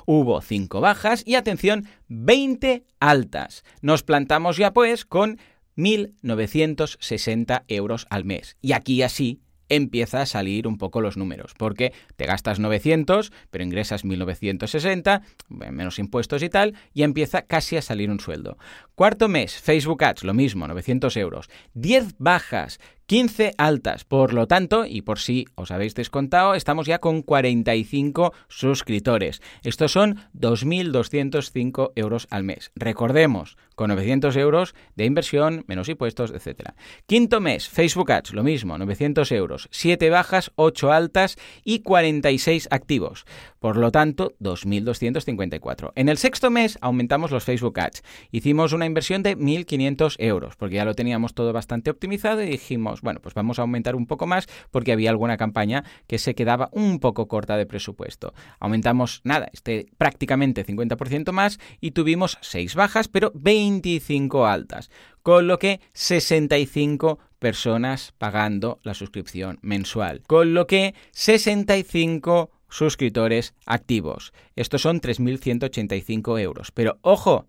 Hubo 0.06 0.40
5 0.40 0.80
bajas 0.80 1.22
y 1.26 1.34
atención, 1.34 1.86
20 2.08 2.84
altas. 3.00 3.64
Nos 3.80 4.02
plantamos 4.02 4.56
ya 4.56 4.72
pues 4.72 5.04
con 5.04 5.38
1.960 5.76 7.64
euros 7.68 8.06
al 8.10 8.24
mes. 8.24 8.56
Y 8.60 8.72
aquí 8.72 9.02
así 9.02 9.40
empieza 9.68 10.22
a 10.22 10.26
salir 10.26 10.66
un 10.66 10.78
poco 10.78 11.00
los 11.00 11.16
números, 11.16 11.54
porque 11.56 11.92
te 12.16 12.26
gastas 12.26 12.58
900, 12.58 13.32
pero 13.50 13.64
ingresas 13.64 14.04
1960, 14.04 15.22
menos 15.48 15.98
impuestos 15.98 16.42
y 16.42 16.48
tal, 16.48 16.74
y 16.92 17.02
empieza 17.02 17.42
casi 17.42 17.76
a 17.76 17.82
salir 17.82 18.10
un 18.10 18.20
sueldo. 18.20 18.58
Cuarto 18.94 19.28
mes, 19.28 19.54
Facebook 19.54 20.04
Ads, 20.04 20.24
lo 20.24 20.34
mismo, 20.34 20.66
900 20.68 21.16
euros. 21.16 21.48
10 21.74 22.16
bajas, 22.18 22.80
15 23.12 23.52
altas. 23.58 24.04
Por 24.04 24.32
lo 24.32 24.46
tanto, 24.46 24.86
y 24.86 25.02
por 25.02 25.18
si 25.18 25.46
os 25.54 25.70
habéis 25.70 25.94
descontado, 25.94 26.54
estamos 26.54 26.86
ya 26.86 26.98
con 26.98 27.20
45 27.20 28.32
suscriptores. 28.48 29.42
Estos 29.62 29.92
son 29.92 30.16
2.205 30.32 31.92
euros 31.94 32.26
al 32.30 32.42
mes. 32.42 32.72
Recordemos, 32.74 33.58
con 33.74 33.88
900 33.88 34.34
euros 34.36 34.74
de 34.96 35.04
inversión, 35.04 35.62
menos 35.66 35.90
impuestos, 35.90 36.30
etc. 36.30 36.70
Quinto 37.06 37.42
mes, 37.42 37.68
Facebook 37.68 38.12
Ads, 38.12 38.32
lo 38.32 38.44
mismo, 38.44 38.78
900 38.78 39.30
euros. 39.32 39.68
7 39.72 40.08
bajas, 40.08 40.50
8 40.54 40.90
altas 40.90 41.36
y 41.64 41.80
46 41.80 42.68
activos. 42.70 43.26
Por 43.62 43.76
lo 43.76 43.92
tanto, 43.92 44.34
2.254. 44.40 45.92
En 45.94 46.08
el 46.08 46.18
sexto 46.18 46.50
mes 46.50 46.78
aumentamos 46.80 47.30
los 47.30 47.44
Facebook 47.44 47.78
Ads. 47.78 48.02
Hicimos 48.32 48.72
una 48.72 48.86
inversión 48.86 49.22
de 49.22 49.38
1.500 49.38 50.16
euros, 50.18 50.56
porque 50.56 50.74
ya 50.74 50.84
lo 50.84 50.96
teníamos 50.96 51.32
todo 51.32 51.52
bastante 51.52 51.88
optimizado 51.88 52.42
y 52.42 52.46
dijimos, 52.46 53.02
bueno, 53.02 53.20
pues 53.20 53.36
vamos 53.36 53.60
a 53.60 53.62
aumentar 53.62 53.94
un 53.94 54.08
poco 54.08 54.26
más 54.26 54.48
porque 54.72 54.90
había 54.90 55.10
alguna 55.10 55.36
campaña 55.36 55.84
que 56.08 56.18
se 56.18 56.34
quedaba 56.34 56.70
un 56.72 56.98
poco 56.98 57.28
corta 57.28 57.56
de 57.56 57.66
presupuesto. 57.66 58.34
Aumentamos, 58.58 59.20
nada, 59.22 59.48
este 59.52 59.86
prácticamente 59.96 60.66
50% 60.66 61.30
más 61.30 61.60
y 61.80 61.92
tuvimos 61.92 62.38
6 62.40 62.74
bajas, 62.74 63.06
pero 63.06 63.30
25 63.36 64.44
altas, 64.44 64.90
con 65.22 65.46
lo 65.46 65.60
que 65.60 65.80
65 65.92 67.20
personas 67.38 68.12
pagando 68.18 68.80
la 68.82 68.94
suscripción 68.94 69.60
mensual, 69.62 70.22
con 70.26 70.52
lo 70.52 70.66
que 70.66 70.96
65 71.12 72.50
suscriptores 72.72 73.54
activos. 73.66 74.32
Estos 74.56 74.82
son 74.82 75.00
3.185 75.00 76.40
euros. 76.40 76.72
Pero 76.72 76.98
ojo, 77.02 77.46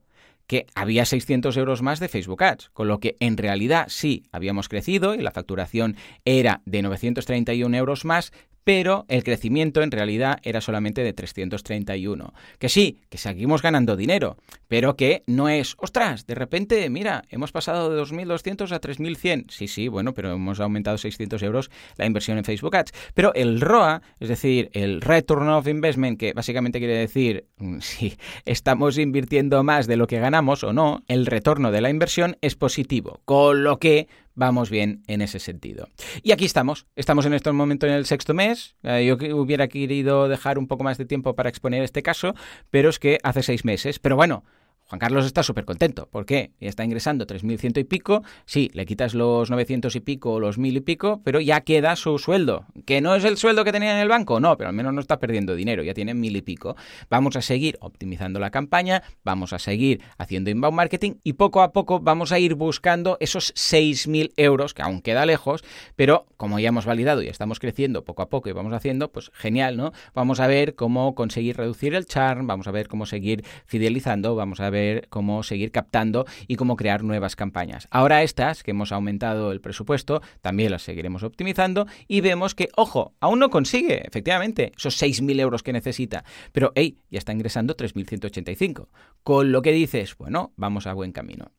que 0.48 0.66
había 0.76 1.06
600 1.06 1.56
euros 1.58 1.82
más 1.82 2.00
de 2.00 2.10
Facebook 2.10 2.44
Ads, 2.44 2.70
con 2.70 2.88
lo 2.88 3.00
que 3.00 3.16
en 3.20 3.38
realidad 3.38 3.86
sí 3.88 4.24
habíamos 4.32 4.68
crecido 4.68 5.16
y 5.16 5.22
la 5.22 5.32
facturación 5.32 5.96
era 6.26 6.62
de 6.66 6.82
931 6.82 7.76
euros 7.78 8.06
más, 8.06 8.34
pero 8.64 9.06
el 9.08 9.24
crecimiento 9.24 9.82
en 9.82 9.92
realidad 9.92 10.40
era 10.44 10.62
solamente 10.62 11.04
de 11.04 11.14
331. 11.14 12.34
Que 12.60 12.70
sí, 12.70 13.02
que 13.10 13.18
seguimos 13.18 13.62
ganando 13.62 13.96
dinero, 13.96 14.38
pero 14.68 14.96
que 14.96 15.24
no 15.28 15.50
es, 15.50 15.76
ostras, 15.78 16.26
de 16.26 16.36
repente, 16.36 16.90
mira, 16.90 17.24
hemos 17.30 17.52
pasado 17.52 17.90
de 17.90 18.02
2.200 18.02 18.72
a 18.72 18.82
3.100. 18.82 19.46
Sí, 19.50 19.68
sí, 19.68 19.88
bueno, 19.88 20.14
pero 20.14 20.34
hemos 20.34 20.60
aumentado 20.60 20.98
600 20.98 21.42
euros 21.44 21.72
la 21.98 22.06
inversión 22.06 22.38
en 22.38 22.44
Facebook 22.44 22.76
Ads. 22.76 22.92
Pero 23.14 23.34
el 23.34 23.62
ROA, 23.62 24.02
es 24.20 24.30
decir, 24.30 24.70
el 24.74 25.02
Return 25.02 25.50
of 25.50 25.68
Investment, 25.68 26.20
que 26.20 26.34
básicamente 26.34 26.80
quiere 26.80 26.98
decir 26.98 27.46
mm, 27.58 27.80
si 27.82 28.18
estamos 28.46 28.98
invirtiendo 28.98 29.64
más 29.64 29.88
de 29.88 29.98
lo 29.98 30.08
que 30.08 30.20
ganamos 30.20 30.64
o 30.64 30.74
no, 30.74 31.04
el 31.08 31.26
retorno 31.26 31.72
de 31.72 31.82
la 31.82 31.90
inversión 31.90 32.38
es 32.42 32.56
positivo, 32.56 33.22
con 33.26 33.64
lo 33.64 33.78
que 33.78 34.08
vamos 34.36 34.70
bien 34.70 35.04
en 35.08 35.22
ese 35.22 35.40
sentido. 35.40 35.90
Y 36.22 36.32
aquí 36.32 36.46
estamos, 36.46 36.88
estamos 36.96 37.26
en 37.26 37.34
este 37.34 37.52
momento 37.52 37.88
en 37.88 37.94
el 37.94 38.06
sexto 38.06 38.34
mes, 38.34 38.76
eh, 38.84 39.06
yo 39.06 39.16
hubiera 39.38 39.68
querido 39.68 40.28
dejar 40.28 40.58
un 40.58 40.68
poco 40.68 40.84
más 40.84 40.98
de 40.98 41.06
tiempo 41.06 41.36
para 41.36 41.50
exponer 41.50 41.84
este 41.84 42.04
caso, 42.04 42.36
pero 42.70 42.90
es 42.90 43.00
que 43.00 43.20
hace 43.24 43.44
seis 43.44 43.66
meses, 43.66 44.00
pero 44.00 44.16
bueno, 44.16 44.44
Juan 44.88 45.00
Carlos 45.00 45.26
está 45.26 45.42
súper 45.42 45.66
contento. 45.66 46.08
¿Por 46.12 46.26
qué? 46.26 46.52
Está 46.60 46.84
ingresando 46.84 47.26
3.100 47.26 47.80
y 47.80 47.84
pico. 47.84 48.24
Sí, 48.46 48.70
le 48.74 48.86
quitas 48.86 49.16
los 49.16 49.50
900 49.50 49.96
y 49.96 50.00
pico 50.02 50.34
o 50.34 50.40
los 50.40 50.60
1.000 50.60 50.78
y 50.78 50.82
pico, 50.82 51.22
pero 51.24 51.40
ya 51.40 51.62
queda 51.62 51.96
su 51.96 52.20
sueldo. 52.20 52.66
¿Que 52.86 53.02
no 53.02 53.16
es 53.16 53.24
el 53.24 53.38
sueldo 53.38 53.64
que 53.64 53.72
tenía 53.72 53.94
en 53.94 54.00
el 54.00 54.08
banco? 54.08 54.40
No, 54.40 54.56
pero 54.56 54.70
al 54.70 54.76
menos 54.76 54.94
no 54.94 55.02
está 55.02 55.20
perdiendo 55.20 55.56
dinero. 55.56 55.82
Ya 55.82 55.94
tiene 55.94 56.14
1.000 56.14 56.38
y 56.38 56.42
pico. 56.42 56.76
Vamos 57.10 57.36
a 57.36 57.42
seguir 57.42 57.78
optimizando 57.80 58.40
la 58.40 58.52
campaña, 58.52 59.02
vamos 59.24 59.52
a 59.54 59.60
seguir 59.60 60.02
haciendo 60.18 60.52
inbound 60.52 60.76
marketing 60.76 61.14
y 61.24 61.34
poco 61.34 61.62
a 61.62 61.72
poco 61.72 62.00
vamos 62.00 62.32
a 62.32 62.38
ir 62.38 62.54
buscando 62.54 63.18
esos 63.20 63.54
6.000 63.56 64.34
euros, 64.38 64.74
que 64.74 64.84
aún 64.84 65.02
queda 65.02 65.26
lejos, 65.26 65.64
pero 65.96 66.28
como 66.38 66.60
ya 66.60 66.70
hemos 66.70 66.86
validado 66.86 67.24
y 67.24 67.30
estamos 67.30 67.60
creciendo 67.60 68.04
poco 68.04 68.22
a 68.22 68.30
poco 68.30 68.50
y 68.50 68.52
vamos 68.52 68.74
haciendo, 68.74 69.12
pues 69.12 69.32
genial, 69.34 69.78
¿no? 69.78 69.92
Vamos 70.14 70.40
a 70.40 70.48
ver 70.48 70.76
cómo 70.76 71.16
conseguir 71.16 71.58
reducir 71.58 71.96
el 71.96 72.06
charm, 72.06 72.46
vamos 72.46 72.68
a 72.68 72.72
ver 72.72 72.88
cómo 72.88 73.06
seguir 73.06 73.44
fidelizando, 73.66 74.36
vamos 74.36 74.60
a 74.60 74.70
ver 74.70 74.83
cómo 75.10 75.44
seguir 75.44 75.72
captando 75.72 76.26
y 76.48 76.56
cómo 76.56 76.76
crear 76.76 77.04
nuevas 77.04 77.36
campañas. 77.36 77.88
Ahora 77.92 78.24
estas, 78.24 78.64
que 78.64 78.72
hemos 78.72 78.92
aumentado 78.92 79.52
el 79.52 79.62
presupuesto, 79.62 80.22
también 80.42 80.72
las 80.72 80.84
seguiremos 80.84 81.24
optimizando 81.24 81.88
y 82.08 82.22
vemos 82.22 82.56
que, 82.56 82.70
ojo, 82.76 83.14
aún 83.20 83.40
no 83.40 83.50
consigue, 83.50 84.06
efectivamente, 84.08 84.72
esos 84.78 85.02
6.000 85.02 85.40
euros 85.40 85.64
que 85.64 85.74
necesita, 85.74 86.24
pero, 86.52 86.72
hey, 86.76 86.98
ya 87.10 87.20
está 87.20 87.32
ingresando 87.32 87.76
3.185. 87.76 88.88
Con 89.24 89.52
lo 89.52 89.62
que 89.62 89.72
dices, 89.72 90.18
bueno, 90.18 90.52
vamos 90.56 90.88
a 90.88 90.94
buen 90.94 91.12
camino. 91.12 91.52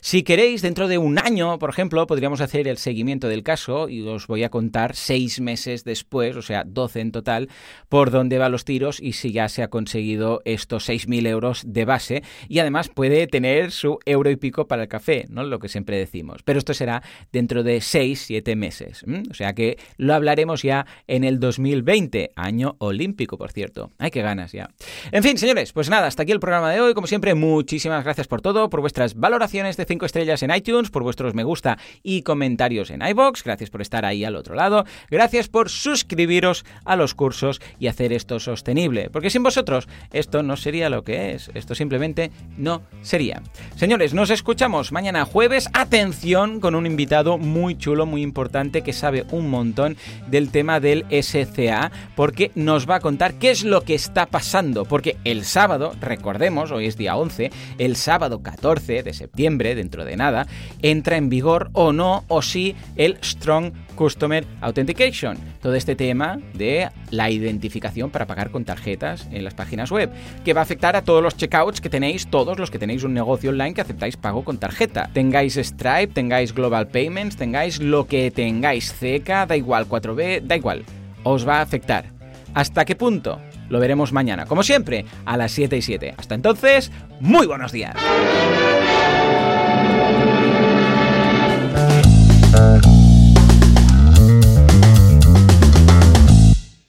Si 0.00 0.22
queréis, 0.22 0.62
dentro 0.62 0.88
de 0.88 0.98
un 0.98 1.18
año, 1.18 1.58
por 1.58 1.70
ejemplo, 1.70 2.06
podríamos 2.06 2.40
hacer 2.40 2.68
el 2.68 2.78
seguimiento 2.78 3.28
del 3.28 3.42
caso 3.42 3.88
y 3.88 4.06
os 4.06 4.26
voy 4.26 4.44
a 4.44 4.50
contar 4.50 4.96
seis 4.96 5.40
meses 5.40 5.84
después, 5.84 6.36
o 6.36 6.42
sea, 6.42 6.64
12 6.64 7.00
en 7.00 7.12
total, 7.12 7.48
por 7.88 8.10
dónde 8.10 8.38
van 8.38 8.52
los 8.52 8.64
tiros 8.64 9.00
y 9.00 9.12
si 9.12 9.32
ya 9.32 9.48
se 9.48 9.62
ha 9.62 9.68
conseguido 9.68 10.42
estos 10.44 10.88
6.000 10.88 11.26
euros 11.26 11.62
de 11.66 11.84
base 11.84 12.22
y 12.48 12.58
además 12.58 12.88
puede 12.88 13.26
tener 13.26 13.70
su 13.70 13.98
euro 14.04 14.30
y 14.30 14.36
pico 14.36 14.66
para 14.66 14.82
el 14.82 14.88
café, 14.88 15.26
¿no? 15.28 15.44
Lo 15.44 15.58
que 15.58 15.68
siempre 15.68 15.96
decimos. 15.96 16.42
Pero 16.44 16.58
esto 16.58 16.74
será 16.74 17.02
dentro 17.32 17.62
de 17.62 17.80
6, 17.80 18.20
7 18.26 18.56
meses. 18.56 19.04
O 19.30 19.34
sea 19.34 19.52
que 19.54 19.78
lo 19.96 20.14
hablaremos 20.14 20.62
ya 20.62 20.86
en 21.06 21.24
el 21.24 21.40
2020, 21.40 22.32
año 22.36 22.76
olímpico, 22.78 23.38
por 23.38 23.52
cierto. 23.52 23.90
Hay 23.98 24.10
que 24.10 24.22
ganas 24.22 24.52
ya. 24.52 24.70
En 25.12 25.22
fin, 25.22 25.38
señores, 25.38 25.72
pues 25.72 25.88
nada, 25.88 26.08
hasta 26.08 26.24
aquí 26.24 26.32
el 26.32 26.40
programa 26.40 26.70
de 26.72 26.80
hoy. 26.80 26.92
Como 26.92 27.06
siempre, 27.06 27.34
muchísimas 27.34 28.02
gracias 28.02 28.26
por 28.26 28.40
todo, 28.40 28.68
por 28.68 28.80
vuestras 28.80 29.14
valoraciones 29.14 29.76
de 29.76 29.84
5 29.84 30.04
estrellas 30.04 30.42
en 30.42 30.52
iTunes, 30.54 30.90
por 30.90 31.04
vuestros 31.04 31.34
me 31.34 31.44
gusta 31.44 31.78
y 32.02 32.22
comentarios 32.22 32.90
en 32.90 33.06
iBox. 33.06 33.44
Gracias 33.44 33.70
por 33.70 33.82
estar 33.82 34.04
ahí 34.04 34.24
al 34.24 34.34
otro 34.34 34.54
lado. 34.54 34.84
Gracias 35.08 35.48
por 35.48 35.70
suscribiros 35.70 36.64
a 36.84 36.96
los 36.96 37.14
cursos 37.14 37.60
y 37.78 37.86
hacer 37.86 38.12
esto 38.12 38.40
sostenible. 38.40 39.08
Porque 39.10 39.30
sin 39.30 39.42
vosotros 39.44 39.88
esto 40.12 40.42
no 40.42 40.56
sería 40.56 40.90
lo 40.90 41.04
que 41.04 41.32
es. 41.32 41.50
Esto 41.54 41.74
simplemente 41.74 42.32
no 42.56 42.82
sería. 43.02 43.42
Señores, 43.76 44.12
nos 44.12 44.30
escuchamos 44.30 44.90
mañana 44.90 45.24
jueves. 45.24 45.68
Atención 45.72 46.58
con 46.60 46.74
un 46.74 46.86
invitado 46.86 47.38
muy 47.38 47.76
chulo, 47.76 48.06
muy 48.06 48.22
importante, 48.22 48.82
que 48.82 48.92
sabe 48.92 49.24
un 49.30 49.50
montón 49.50 49.96
del 50.26 50.50
tema 50.50 50.80
del 50.80 51.04
SCA, 51.10 51.92
porque 52.16 52.50
nos 52.54 52.88
va 52.88 52.96
a 52.96 53.00
contar 53.00 53.34
qué 53.34 53.50
es 53.50 53.62
lo 53.62 53.82
que 53.82 53.94
está 53.94 54.26
pasando. 54.26 54.84
Porque 54.96 55.18
el 55.24 55.44
sábado, 55.44 55.92
recordemos, 56.00 56.70
hoy 56.70 56.86
es 56.86 56.96
día 56.96 57.16
11, 57.16 57.50
el 57.76 57.96
sábado 57.96 58.42
14 58.42 59.02
de 59.02 59.12
septiembre, 59.12 59.74
dentro 59.74 60.06
de 60.06 60.16
nada, 60.16 60.46
entra 60.80 61.18
en 61.18 61.28
vigor 61.28 61.68
o 61.74 61.92
no, 61.92 62.24
o 62.28 62.40
sí, 62.40 62.74
el 62.96 63.18
Strong 63.22 63.74
Customer 63.94 64.46
Authentication. 64.62 65.36
Todo 65.60 65.74
este 65.74 65.96
tema 65.96 66.38
de 66.54 66.88
la 67.10 67.28
identificación 67.28 68.08
para 68.08 68.26
pagar 68.26 68.50
con 68.50 68.64
tarjetas 68.64 69.28
en 69.30 69.44
las 69.44 69.52
páginas 69.52 69.90
web, 69.90 70.10
que 70.46 70.54
va 70.54 70.62
a 70.62 70.64
afectar 70.64 70.96
a 70.96 71.02
todos 71.02 71.22
los 71.22 71.36
checkouts 71.36 71.82
que 71.82 71.90
tenéis, 71.90 72.28
todos 72.28 72.58
los 72.58 72.70
que 72.70 72.78
tenéis 72.78 73.04
un 73.04 73.12
negocio 73.12 73.50
online 73.50 73.74
que 73.74 73.82
aceptáis 73.82 74.16
pago 74.16 74.44
con 74.44 74.56
tarjeta. 74.56 75.10
Tengáis 75.12 75.56
Stripe, 75.56 76.14
tengáis 76.14 76.54
Global 76.54 76.88
Payments, 76.88 77.36
tengáis 77.36 77.82
lo 77.82 78.06
que 78.06 78.30
tengáis, 78.30 78.94
CECA, 78.94 79.44
da 79.44 79.58
igual, 79.58 79.86
4B, 79.90 80.40
da 80.40 80.56
igual. 80.56 80.86
Os 81.22 81.46
va 81.46 81.58
a 81.58 81.60
afectar. 81.60 82.06
¿Hasta 82.54 82.86
qué 82.86 82.96
punto? 82.96 83.38
Lo 83.68 83.80
veremos 83.80 84.12
mañana, 84.12 84.46
como 84.46 84.62
siempre, 84.62 85.04
a 85.24 85.36
las 85.36 85.52
7 85.52 85.76
y 85.76 85.82
7. 85.82 86.14
Hasta 86.16 86.34
entonces, 86.34 86.90
muy 87.20 87.46
buenos 87.46 87.72
días. 87.72 87.96